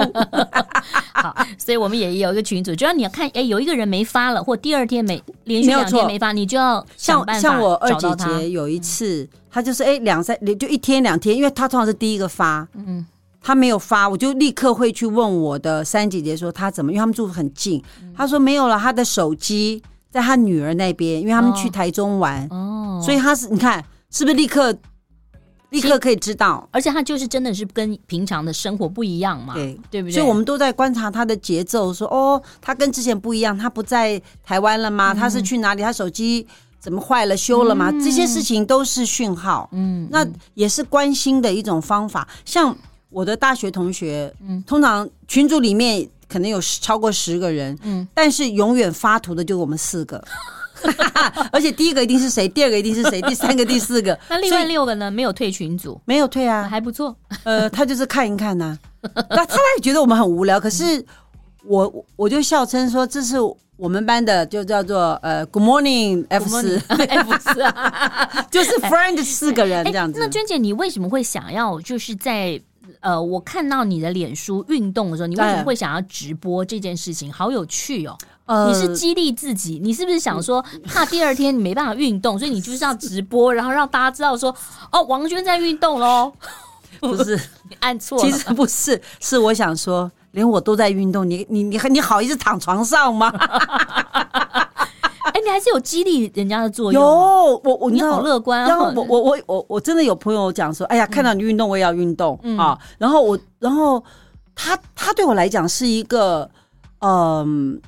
[1.13, 13.05] 好，所以我们也有一个群组，就要你要看，哎，有一个人没发了，或第二天没连续两天没发，你就要想办法像像我二姐姐有一次，她就是哎两三就一天两天，因为她通常是第一个发，嗯，
[13.41, 17.83] 她没有发，我就立刻会去问我的三姐姐说她怎么，因为他们住很近，
[18.15, 19.81] 她说没有了，她的手机。
[20.11, 24.75] 在他女儿那边，因为他们去台中玩，哦，所以他是你看是不是立刻
[25.71, 30.13] 立刻可以知道，而且他就是真的是跟平常的生活不一样嘛，对对不对？
[30.13, 35.13] 所以我们都在观察他的节奏，说哦，他跟之前不一样，他不在台湾了吗？
[35.13, 35.81] 他是去哪里？
[35.81, 36.47] 他手机
[36.79, 37.35] 怎么坏了？
[37.35, 37.91] 修了吗？
[38.03, 42.27] 这些事情都是讯号，嗯，那也是关心的一种方法。
[42.45, 42.75] 像
[43.09, 46.07] 我的大学同学，嗯，通常群组里面。
[46.31, 50.23] 可能有超过十个人，嗯，但是永远发图的就我们四个，
[51.51, 55.09] 而且第一个一定是谁，第二个一定是谁， 第三个、第四个，那另外六个呢？
[55.11, 57.15] 没有退群组，没有退啊，还不错。
[57.43, 58.77] 呃，他就是看一看呐，
[59.29, 61.03] 那 他也觉得我们很无聊，可是
[61.65, 63.37] 我我就笑称说这是
[63.77, 70.19] 我们班的，就叫做呃，Good morning F 四 F 四啊，就是 friend 四个人这样子。
[70.19, 72.61] 那娟姐，你为什么会想要就是在？
[72.99, 77.33] 呃，我看到你的脸书运动的时候，你为什么会想要直播这件事情？
[77.33, 78.15] 好有趣哦！
[78.45, 84.53] 呃，你是激励自己，你是不是想说怕第二天你没办法运动，所以你就是要直播，然后让大家知道说，
[84.91, 86.31] 哦，王娟在运动喽？
[86.99, 87.35] 不是，
[87.69, 93.31] 你按错了，其实不是，是我想说，连我都在运动，你你你你好意思躺床上吗？
[95.33, 97.01] 哎，你还是有激励人家的作用。
[97.01, 98.77] 有我我你好乐观啊！
[98.77, 102.77] 我我我我我真的有朋友讲说，哎呀，看到你运动，我也要运动啊。
[102.97, 104.03] 然后我然后
[104.53, 106.49] 他他对我来讲是一个，
[106.99, 107.79] 嗯，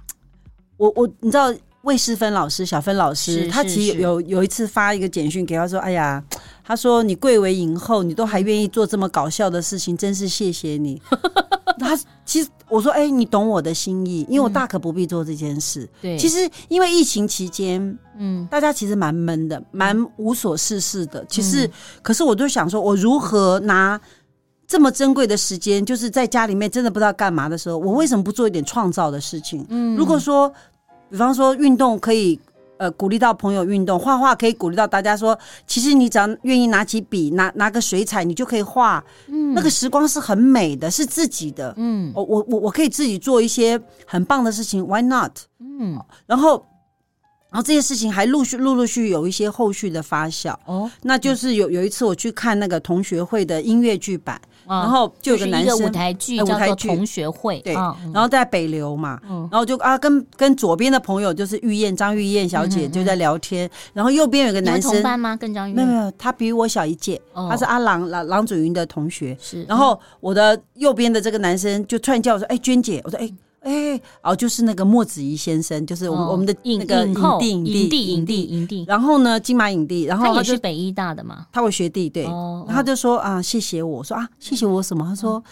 [0.78, 6.24] 我我你知道魏诗芬老师小芬老师，他其实有有一次发一个简讯给他说，哎呀，
[6.64, 11.02] 他说你贵为影后，你都还愿意做这么搞笑的事情，真是谢谢你。
[11.80, 15.90] 他其实我说，哎、欸，你懂我的心意，因为我大可不必做这件事。
[16.02, 21.26] 对，其实因为疫情期间，嗯，大家其实蛮闷的，蛮无所事事的。
[21.26, 21.70] 其实，
[22.02, 24.00] 可是我就想说，我如何拿
[24.68, 29.66] 这么珍贵的时间，就是在家里面真的不知道干嘛的时候，我为什么不做一点创造的事情？
[29.70, 30.52] 嗯，如果说，
[31.10, 32.40] 比方说运动可以。
[32.80, 39.02] 呃，鼓励到朋友运动，画画可以鼓励到大家说，其实你只要愿意拿起笔，拿拿个水彩，你就可以画。
[39.28, 41.72] 嗯，那个时光是很美的，是自己的。
[41.78, 45.32] 嗯，我我我我可以自己做一些很棒的事情，Why not？
[45.60, 46.66] 嗯，然后，
[47.52, 50.54] 然后这些事情还陆续陆陆续续有一些后续的发酵。
[50.66, 54.42] 哦，那就是有有一次我去看那个同学会的音乐剧版。
[54.68, 59.20] 然后就有个男生舞台剧叫做同学会，对，然后在北流嘛，
[59.52, 65.36] 然后就啊跟跟左边的朋友就是玉燕张玉燕小姐就在聊天，然后右边有个男生同班吗？
[65.36, 69.64] 跟张玉燕没有没有，他比我小一届，他是阿郎郎郎祖云的同学，是。
[69.64, 73.30] 然后我的右边的这个男生就突然叫我说：“哎，娟姐。”我说：“哎。”
[73.64, 85.06] 哎，哦，就是那个莫子仪先生，就是我们我们的那个影帝影帝影帝影帝，然后呢，金马影帝，然后他也是北医大的嘛，他会学弟对，然后他就说啊，谢谢我说啊，谢谢我什么？
[85.06, 85.44] 他说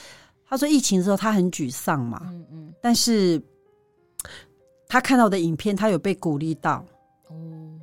[0.50, 3.42] 他说疫情的时候他很沮丧嘛，嗯嗯，但是
[4.90, 6.84] 他看到的影片，他有被鼓励到，
[7.30, 7.34] 哦，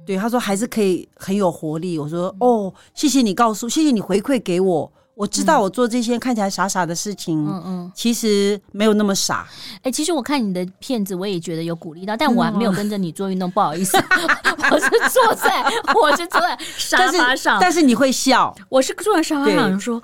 [0.05, 1.99] 对，他说还是可以很有活力。
[1.99, 4.93] 我说哦，谢谢你告诉，谢谢你回馈给我。
[5.19, 9.45] 我知道我做这些看起来傻傻的事情，嗯嗯，其实没有那么傻。
[9.83, 13.97] 哎，其实我看你的片子，我也觉得有鼓励到，但我还没有跟着你做运动，不好意思，
[14.71, 20.01] 我是坐在，我是坐在沙发上，但是你会笑，我是坐在沙发上说，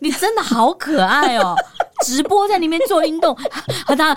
[0.00, 1.54] 你真的好可爱哦，
[2.04, 3.38] 直播在那边做运动，
[3.86, 4.12] 很大，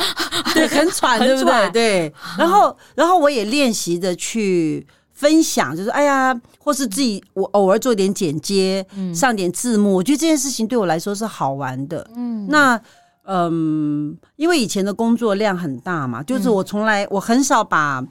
[0.55, 1.69] 对，很喘，对不对？
[1.69, 4.87] 对，然后，然后我也练习着去。
[5.19, 12.09] 分享就是哎呀，或是自己我偶尔做点剪接，嗯、上点字幕，我觉得这件事情对我来说是好玩的。
[12.15, 12.79] 嗯，那
[13.23, 18.01] 嗯，因为以前的工作量很大嘛，就是我从来我很少把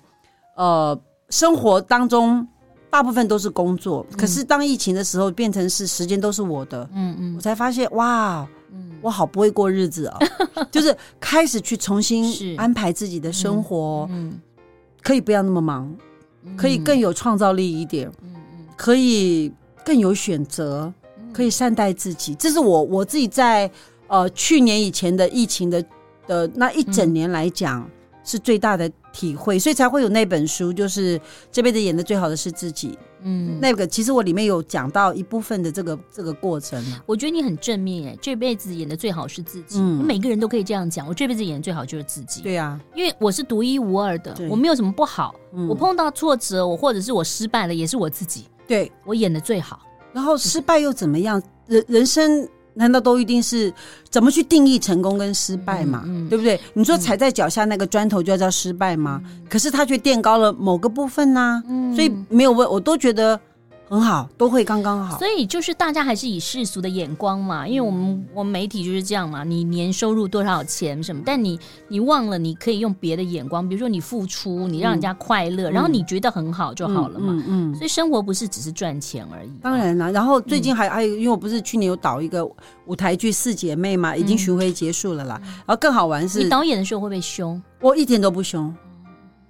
[0.54, 2.46] 呃，生活当中
[2.90, 10.18] 大部分都是工作，嗯、可是当疫情的时候，变成是时间都是我的，嗯嗯，我才发现哇，嗯，我好不会过日子啊、
[10.56, 14.40] 哦， 就是开始去重新安排自己的生活，嗯，嗯。
[15.00, 15.90] 可以不要那么忙，
[16.56, 19.52] 可以更有创造力一点，嗯嗯，可以
[19.84, 20.92] 更有选择，
[21.32, 23.70] 可以善待自己，这是我我自己在
[24.06, 25.84] 呃去年以前的疫情的
[26.26, 27.80] 的那一整年来讲。
[27.82, 27.90] 嗯
[28.24, 32.96] 是最大的体会，所以才会有那本书，就是这辈子演的最好的是自己。
[33.22, 36.80] 嗯，那个其实我里面有讲到一部分的这个这个过程。
[37.04, 39.80] 我觉得你很正面哎，这辈子演的最好是自己。
[39.80, 42.42] 嗯，每个人都可以这样讲，我这辈子演的最好就是自己。
[42.42, 45.34] 对啊，因为我是独一无二的，我没有什么不好。
[45.68, 48.44] 我碰到挫折，我或者是我失败了，也是我自己。
[48.68, 49.80] 对，我演的最好。
[50.12, 51.42] 然后失败又怎么样？
[51.66, 52.48] 人人生。
[52.78, 53.72] 难道都一定是
[54.08, 56.02] 怎么去定义成功跟失败嘛？
[56.06, 56.58] 嗯嗯、对不对？
[56.72, 59.20] 你说踩在脚下那个砖头就要叫失败吗？
[59.24, 61.62] 嗯、可是他却垫高了某个部分呐、
[61.94, 63.38] 所以没有问，我都觉得。
[63.88, 65.18] 很好，都会刚刚好。
[65.18, 69.42] 所以就是大家还是以世俗的眼光嘛，因为我们我们媒体就是这样嘛。
[69.44, 71.22] 你年收入多少钱什么？
[71.24, 77.32] 但你你忘了你可以用别的眼光，比如说你付出，你让人家快乐，嗯、然后你觉得很好就好了嘛。
[77.32, 79.50] 嗯，嗯，嗯，所以生活不是只是赚钱而已。
[79.62, 82.46] 当然啦，然后最近还、嗯、还有，因为我不是去年有导一个
[82.84, 85.40] 舞台剧《四姐妹》嘛，已经巡回结束了啦。
[85.42, 87.60] 嗯、然后更好玩是，你导演的时候会不会凶？
[87.80, 88.74] 我一点都不凶。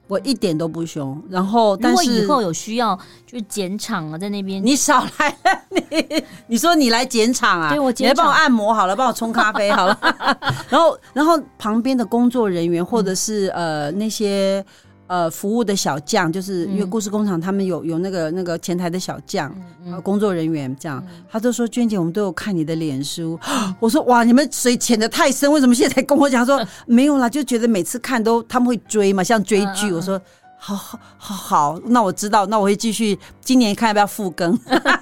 [0.08, 7.70] 我一点都不凶，然后但是以后有需要就是剪场啊，在那边你少来了，你你说你来剪场啊？
[7.70, 9.98] 对，我剪场，你来帮我按摩好了，帮我冲咖啡好了，
[10.68, 14.64] 然后然后旁边的工作人员或者是、嗯、呃那些。
[15.08, 19.50] 呃，服务的小将，就是因为故事工厂他们有有那个那个前台的小将，
[19.86, 23.40] 嗯嗯、工作人员这样，嗯、他都说娟姐，我们都有看你的脸书。
[23.48, 27.26] 嗯、我说哇，你们水潜的太深，为什么现在才跟我讲说、嗯、没有啦？
[27.26, 29.88] 就觉得每次看都他们会追嘛，像追剧。
[29.88, 30.20] 嗯、我说
[30.58, 34.54] 好好好好，那我知道，那我会继续今年看要不要复更。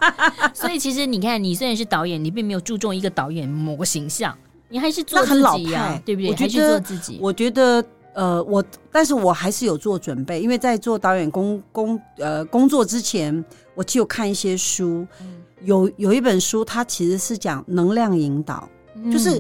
[0.55, 4.33] 所以其实你看，你虽然是导演，你并没有注重一个导演某个形象，
[4.69, 6.31] 你还是做自己呀、啊，对不对？
[6.31, 7.85] 我觉得做自己，我觉得。
[8.16, 19.38] 呃，我但是我还是有做准备，因为在做导演工工呃工作之前，我就有看一些书，嗯、有有一本书，它其实是讲能量引导，嗯、就是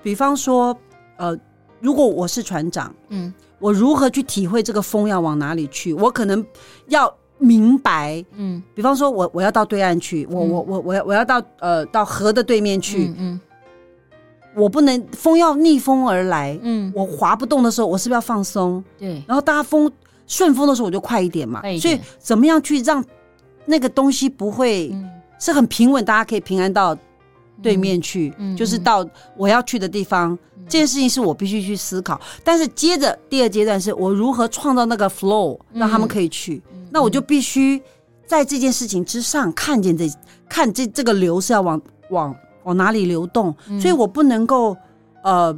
[0.00, 0.78] 比方说，
[1.16, 1.36] 呃，
[1.80, 5.92] 如果我是船长，嗯，我如何去体会这个风要往哪里去？
[5.92, 6.46] 我可能
[6.86, 13.40] 要明白，嗯，比方说我我要到对岸去，我我我我要我要到呃到河的对面去，嗯。
[14.56, 18.82] 嗯我不能风要逆风而来，嗯，我滑不动的时候，我是不是要放松？
[18.96, 19.90] 对，然后大家风
[20.26, 21.60] 顺风的时候，我就快一点嘛。
[21.80, 23.04] 所以怎么样去让
[23.66, 24.94] 那个东西不会
[25.40, 26.96] 是很平稳，大家可以平安到
[27.60, 29.04] 对面去，就是到
[29.36, 30.38] 我要去的地方。
[30.66, 32.18] 这件事情是我必须去思考。
[32.42, 36.62] 但是接着第二阶段是我如何创造那个 flow，让他们可以去。
[36.90, 37.82] 那我就必须
[38.24, 40.08] 在这件事情之上看见这
[40.48, 42.34] 看这这个流是要往往。
[42.64, 43.54] 往哪里流动？
[43.80, 44.76] 所以我不能够，
[45.22, 45.56] 呃，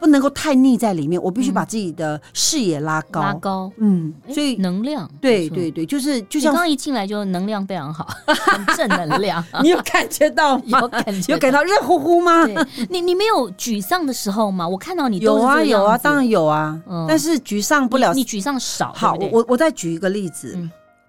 [0.00, 1.20] 不能够太腻在里面。
[1.22, 3.70] 我必须把自己的视野拉高，拉高。
[3.76, 9.44] 嗯，所以能量，对对对，就是就像刚一进来就能量非常好， 很正能量。
[9.62, 10.80] 你有感觉到 吗？
[10.80, 12.46] 有感觉，有感到热乎乎吗？
[12.88, 14.66] 你你没有沮丧的时候吗？
[14.66, 16.80] 我看到你有啊有啊，当然有啊。
[17.06, 18.92] 但是沮丧不了，你沮丧少。
[18.94, 20.58] 好，我我再举一个例子。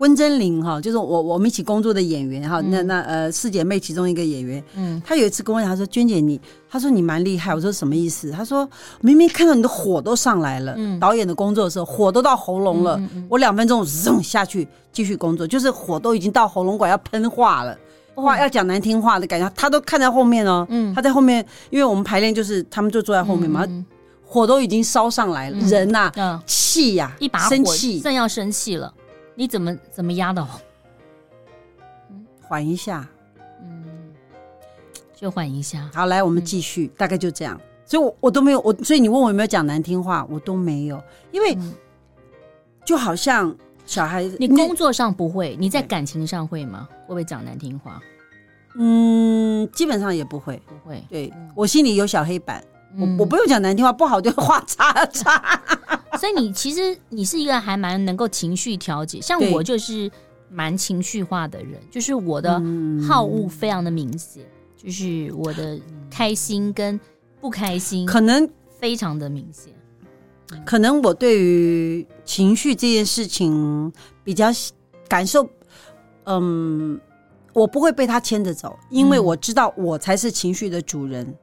[0.02, 8.32] 温贞菱哈，就是我我们一起工作的演员哈，那那呃四姐妹其中一个演员，嗯，她有一次跟我讲，她说娟姐你，她说你蛮厉害，我说什么意思？
[8.32, 8.68] 她说
[9.02, 17.78] 明明看到你的火都上来了，嗯，导演的工作的时候火都到喉咙了，我两分钟扔下去继续工作，就是火都已经到喉咙管要喷化了，
[18.16, 23.68] 话要讲难听话的感觉，她都看在后面哦，嗯，她在后面，因为我们排练就是他们就坐在后面嘛，
[24.26, 26.12] 火都已经烧上来了，人呐，
[26.48, 27.50] 气呀，一把火
[28.02, 28.92] 正要生气了。
[29.42, 30.48] 你怎么怎么压的？
[32.44, 33.10] 缓一下，
[33.60, 34.14] 嗯，
[35.16, 35.90] 就缓一下。
[35.96, 37.60] 好，来，我们继续，嗯、大概就这样。
[37.84, 41.58] 所以我，我我都没有我，所以你问我有没有讲难听话，我都没有，因为
[42.86, 46.88] 就好像小孩子，你工作上不会，你在感情上会吗？
[46.92, 48.00] 会不会讲难听话？
[48.76, 51.04] 嗯，基本上也不会，不会。
[51.10, 52.64] 对，我心里有小黑板。
[52.96, 55.60] 我我不用讲难听话，不好就画叉叉。
[56.20, 60.12] 所以你其实你是一个还蛮能够情绪调节，像我就是
[60.50, 62.62] 蛮情绪化的人，就是我的
[63.08, 64.44] 好恶非常的明显，
[64.76, 67.00] 就是我的开心跟
[67.40, 68.48] 不开心可能
[68.80, 69.74] 非常的明显。
[70.66, 73.92] 可能我对于情绪这件事情
[74.22, 74.48] 比较
[75.08, 75.50] 感受，
[76.26, 77.00] 嗯，
[77.54, 81.34] 我不会被他牵着走，因为我知道我才是情绪的主人。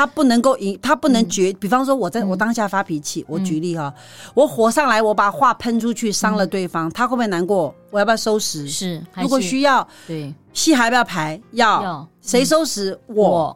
[0.00, 1.52] 他不能够赢，他不能决。
[1.52, 3.92] 比方说，我在我当下发脾气，我举例哈，
[4.32, 7.74] 我火上来，我把话喷出去，伤了对方，他会不会难过？
[7.90, 8.66] 我要不要收拾？
[8.66, 11.38] 是，如果需要，对，戏还要不要排？
[11.50, 12.98] 要，谁收拾？
[13.08, 13.54] 我。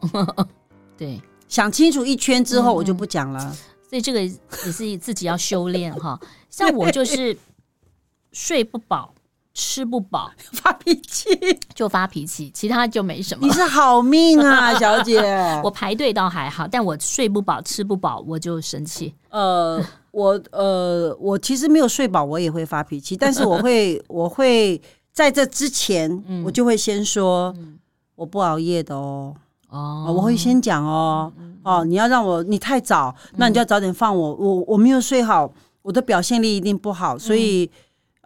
[0.95, 3.39] 对，想清楚一圈之后，我就不讲了。
[3.89, 4.29] 所以这个也
[4.71, 6.19] 是自己要修炼哈。
[6.51, 7.35] 像我就是
[8.33, 9.14] 睡不饱。
[9.55, 11.29] 吃不饱， 发脾气
[11.73, 13.47] 就发脾气，其他就没什么。
[13.47, 15.21] 你是好命啊， 小姐。
[15.63, 19.15] 我排队倒还好，但我睡不饱、吃不饱，我就生气。
[19.29, 19.81] 呃，
[20.11, 24.79] 我呃，我其实没有睡饱，我也会发脾气， 但是我会，我会
[25.13, 27.79] 在这之前，嗯、我就会先说，嗯、
[28.15, 29.33] 我不熬夜的哦。
[29.69, 31.31] 哦，我会先讲哦。
[31.37, 34.33] 嗯、哦，你要让我，你太早，那你就要早点放我。
[34.35, 35.49] 我我没有睡好，
[35.81, 37.63] 我的表现力一定不好，所以。
[37.63, 37.69] 嗯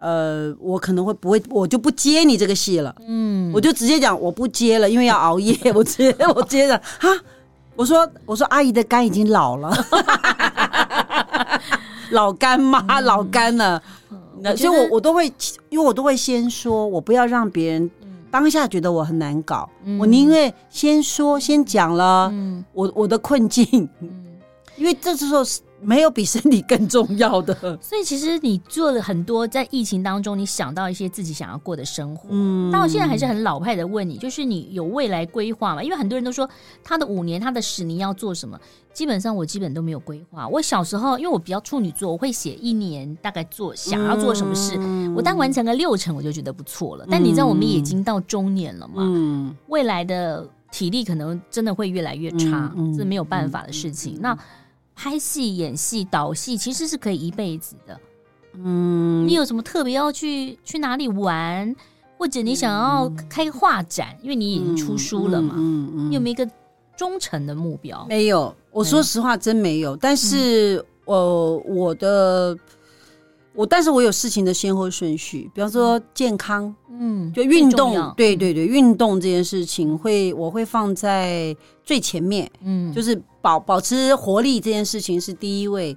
[0.00, 2.94] 呃，我可能会不会，我就不接你这个戏了。
[3.06, 5.54] 嗯，我就直接讲我不接了，因为要熬夜。
[5.74, 7.08] 我直接我接着 哈，
[7.76, 9.70] 我说我说阿姨的肝已经老了，
[12.12, 12.82] 老干妈？
[12.88, 13.82] 嗯、老干了。
[14.40, 15.30] 那所以我我都会，
[15.68, 17.90] 因为我都会先说，我不要让别人
[18.30, 19.68] 当下觉得我很难搞。
[19.84, 24.08] 嗯、我宁愿先说先讲了，嗯、我我的困境，嗯、
[24.78, 25.60] 因为这时候是。
[25.82, 32.28] 没有比身体更重要的， 所以其实你做了很多，在疫情当中，你想到一些自己想要过的生活。
[32.30, 35.82] 嗯，但我现在还是很老派的问你，就是你有未来规划吗？
[35.82, 36.48] 因为很多人都说
[36.84, 38.58] 他的五年、他的十年要做什么，
[38.92, 40.46] 基本上我基本都没有规划。
[40.48, 47.06] 我小时候，因为我比较处女座，我会写一年大概做想要做什么事，嗯、我当完成个六成，我就觉得不错了。
[47.10, 54.14] 但你知道，我们已经到中年了嘛，嗯，未来的体力可能真的会越来越差，嗯、这没有办法的事情。
[54.16, 54.38] 嗯、那
[55.02, 57.98] 拍戏、演戏、导戏其实是可以一辈子的。
[58.52, 61.74] 嗯，你有什么特别要去去哪里玩，
[62.18, 65.54] 或者你想要开画展，嗯、因为你已经出书了嘛？
[65.56, 66.46] 嗯你有没有一个
[66.98, 68.04] 忠诚的目标？
[68.10, 69.96] 没有，我说实话真没有。
[69.96, 72.54] 但是，我、呃、我的。
[73.60, 81.54] 我，但是我有事情的先后顺序，比方说健康，嗯，就运动，对对对，运动这件事情会我会放在
[81.84, 85.94] 最前面，嗯，就是保保持活力这件事情是第一位，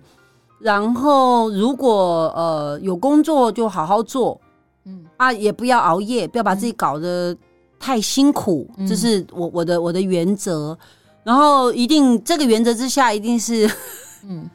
[0.59, 4.37] 然后如果呃有工作就好好做，
[4.83, 5.05] 嗯。
[5.15, 7.33] 啊，也不要熬夜，不要把自己搞得
[7.79, 10.77] 太辛苦，嗯，这是我我的我的原则，
[11.23, 13.71] 然后一定这个原则之下一定是，
[14.27, 14.49] 嗯。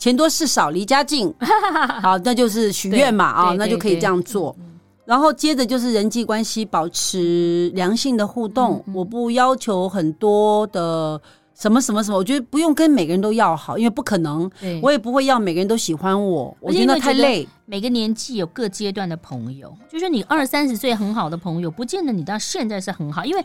[0.00, 1.32] 钱多事少，离家近，
[2.02, 4.56] 好，那就是许愿嘛啊，那就可以这样做。
[5.04, 8.82] 然后接着就是人际关系，保持良性的互动。
[8.94, 11.20] 我不要求很多的
[11.52, 14.50] 什么什么什么，我觉得不用跟每个人都要好，因为不可能。
[14.80, 17.46] 我也不会要每个人都喜欢我，我觉得太累。
[17.66, 23.44] 每个年纪有各阶段的朋友，就是你二三十岁很好的朋友，不见得你到现在是很好，因为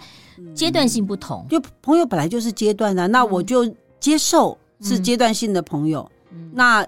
[0.54, 1.46] 阶段性不同。
[1.50, 3.66] 就朋友本来就是阶段的，那我就
[4.00, 6.08] 接受是阶段性的朋友。
[6.54, 6.86] 那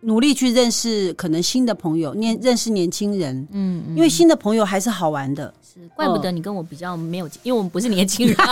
[0.00, 8.36] 努力去认识可能新的朋友，年认识年轻人，嗯，因为新的朋友还是好玩的，是怪不得你跟我比较没有，因为我们不是年轻人。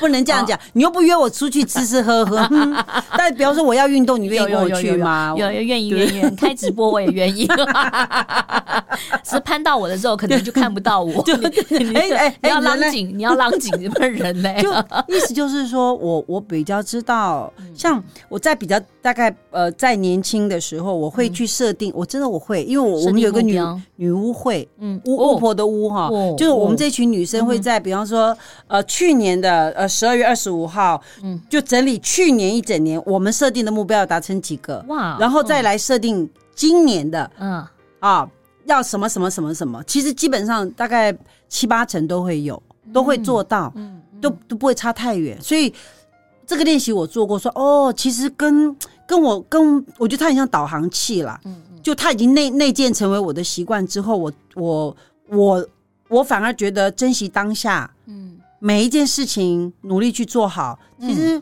[0.00, 2.36] 不能这样讲，你又不约我出去吃吃喝喝。
[3.16, 5.34] 但比方说我要运动，你愿意跟我去吗？
[5.36, 7.48] 有有愿意愿意，开直播我也愿意。
[9.24, 11.24] 是攀到我的时候，可能就看不到我。
[11.94, 14.52] 哎哎，你要拉紧，你要拉紧你们人呢。
[14.60, 14.70] 就
[15.08, 23.60] 意思就是说我我比较知道，像我在比较大概呃在年轻的时候，我会去设定，我真的我会，因为我我们有个女
[23.96, 28.36] 女巫会，嗯，巫巫婆的巫哈，就是我们这群女生会在比方说
[28.66, 29.83] 呃去年的呃。
[29.88, 37.64] 十二月二十五号，嗯，就整理去年一整年我们设定的目标要达成几个，哇，然后再来设定今年的，嗯。
[38.00, 38.28] 啊，
[38.66, 41.16] 要什么什么什么什么，其实基本上大概
[41.48, 42.62] 七八成都会有，
[42.92, 45.40] 都会做到，嗯，都都不会差太远。
[45.40, 45.72] 所以
[46.46, 48.76] 这个练习我做过，说哦，其实跟
[49.06, 54.96] 跟我跟我觉得它很像导航器啦，嗯，就它已经内内建成为我的习惯之后，我我
[55.28, 55.66] 我
[56.08, 58.33] 我反而觉得珍惜当下，嗯。
[58.64, 61.40] 每一件事情努力去做好，其实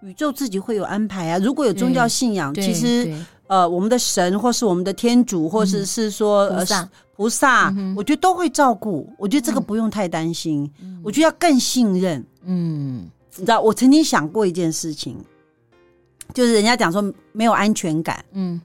[0.00, 1.38] 宇宙自己会有安排啊。
[1.38, 3.08] 如果有宗教信仰，其实
[3.46, 9.08] 呃，我们的神或是我们的天主，或者是说菩萨，菩萨，我觉得都会照顾。
[9.16, 10.68] 我觉得这个不用太担心，
[11.04, 12.26] 我觉得要更信任。
[12.42, 15.16] 嗯，你知道，我曾经想过一件事情，
[16.34, 18.60] 就是人家讲说没有安全感，嗯，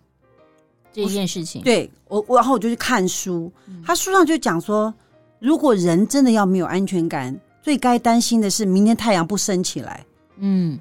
[0.92, 3.52] 这一件事情，对我，然后我就去看书，
[3.86, 4.92] 他书上就讲说，
[5.38, 7.40] 如果人真的要没有安全感。
[7.62, 10.06] 最该担心的是明天太阳不升起来。
[10.38, 10.80] 嗯，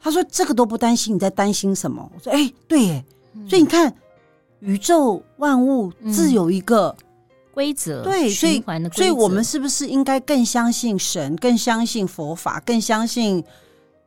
[0.00, 2.10] 他说这个都不担心，你在担心什么？
[2.14, 3.04] 我说哎，对耶。
[3.48, 3.92] 所以你看，
[4.60, 6.94] 宇宙万物自有一个
[7.52, 8.62] 规则，对，所以
[8.92, 13.42] 所以我们是不是应该更相信神，更相信佛法，更相信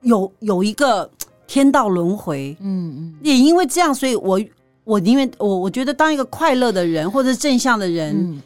[0.01, 1.09] 有有一个
[1.45, 4.41] 天道轮回，嗯嗯，也因为这样，所以我
[4.86, 8.41] 我宁愿我我觉得当一个快乐的人或者正向的人，嗯、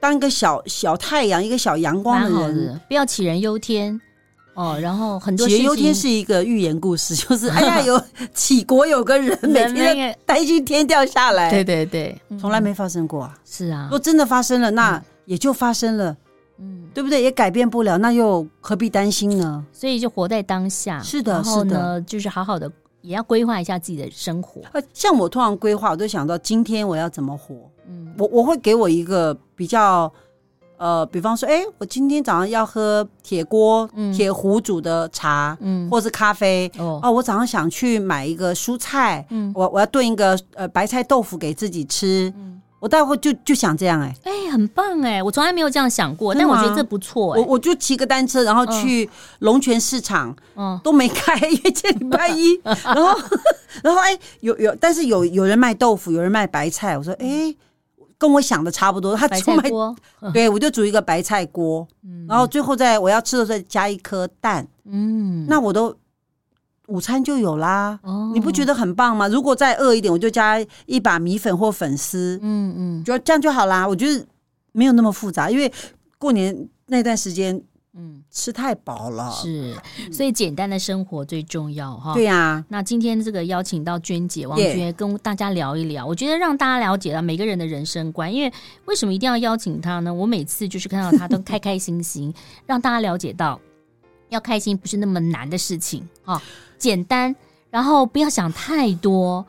[0.00, 4.00] 当一个小小太阳，一个小阳光的人，的不要杞人忧天。
[4.54, 7.96] 哦，然后很多杞人忧天是一个寓言故事，就是哎呀，有
[8.34, 13.38] 杞国有个人每天担心天掉下来，对对对，从来没发生过啊。
[13.44, 16.16] 是啊，如果真的发生了，那也就发生了，
[16.58, 17.22] 嗯，对不对？
[17.22, 19.64] 也改变不了，那又何必担心呢？
[19.72, 21.00] 所以就活在当下。
[21.04, 22.68] 是的，是的，就是好好的，
[23.02, 24.62] 也要规划一下自己的生活。
[24.92, 27.54] 像我通常规划，我都想到今天我要怎么活。
[27.88, 30.12] 嗯，我我会给我一个比较。
[30.80, 36.70] 呃，比方说，哎，我今天早上要喝铁锅、铁壶煮的茶，嗯，或是咖啡。
[36.78, 42.32] 哦，我早上想去买一个蔬菜，嗯，我我要炖一个呃白菜豆腐给自己吃。
[42.36, 47.40] 嗯，我待会就就想这样，哎，哎，很棒哎，我从来没有这样想过，但我觉得这不错哎。
[47.40, 49.08] 我我就骑个单车，然后去
[49.40, 52.58] 龙泉市场，嗯，都没开，因为今天礼拜一。
[52.64, 53.18] 然后，
[53.82, 57.54] 然后，哎，有有，但是有有人卖豆腐，有人卖白菜，我说，哎。
[58.20, 59.94] 跟我想的差不多，他出卖锅，
[60.34, 65.94] 对，我就煮一个白菜锅，嗯、然后最后在我要吃的时候再加一颗蛋，嗯，那我都
[66.88, 69.28] 午餐就有啦，哦，你不觉得很棒吗？
[69.28, 73.86] 如果再饿一点，我就加一把米粉或粉丝，嗯嗯，就这样就好啦。
[73.86, 74.26] 我觉得
[74.72, 75.72] 没有那么复杂，因为
[76.18, 77.62] 过年那段时间。
[78.00, 79.74] 嗯，吃太饱了，是，
[80.12, 82.14] 所以简单的生活最重要哈。
[82.14, 88.32] 对呀，那今天这个邀请到娟姐王娟跟大家聊一聊，我觉得让大家了解到每个人的人生观。
[88.32, 88.52] 因为
[88.84, 90.14] 为什么一定要邀请她呢？
[90.14, 92.32] 我每次就是看到她都开开心心，
[92.66, 93.58] 让大家了解到
[94.28, 96.40] 要开心不是那么难的事情哈，
[96.78, 97.34] 简单，
[97.70, 99.46] 然后不要想太多，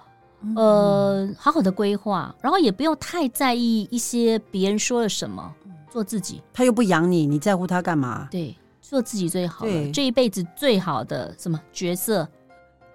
[0.55, 5.55] 呃，好好的规划，然后也不用太在意一些别人说了什么。
[5.91, 8.27] 做自己，他又不养你，你在乎他干嘛？
[8.30, 12.30] 对，做自己最好了，这一辈子最好的什么角色？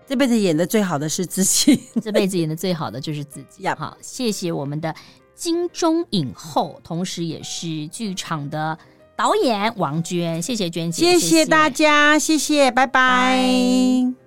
[0.07, 3.67] 这辈子演的最好的是自己， 这辈子演的最好的就是自己。
[3.71, 4.95] 好，谢谢我们的
[5.35, 8.79] 金钟影后，同时也是剧场的
[9.17, 12.93] 导演王娟，谢谢娟姐，谢谢大家，谢谢，拜拜。
[12.93, 14.24] 拜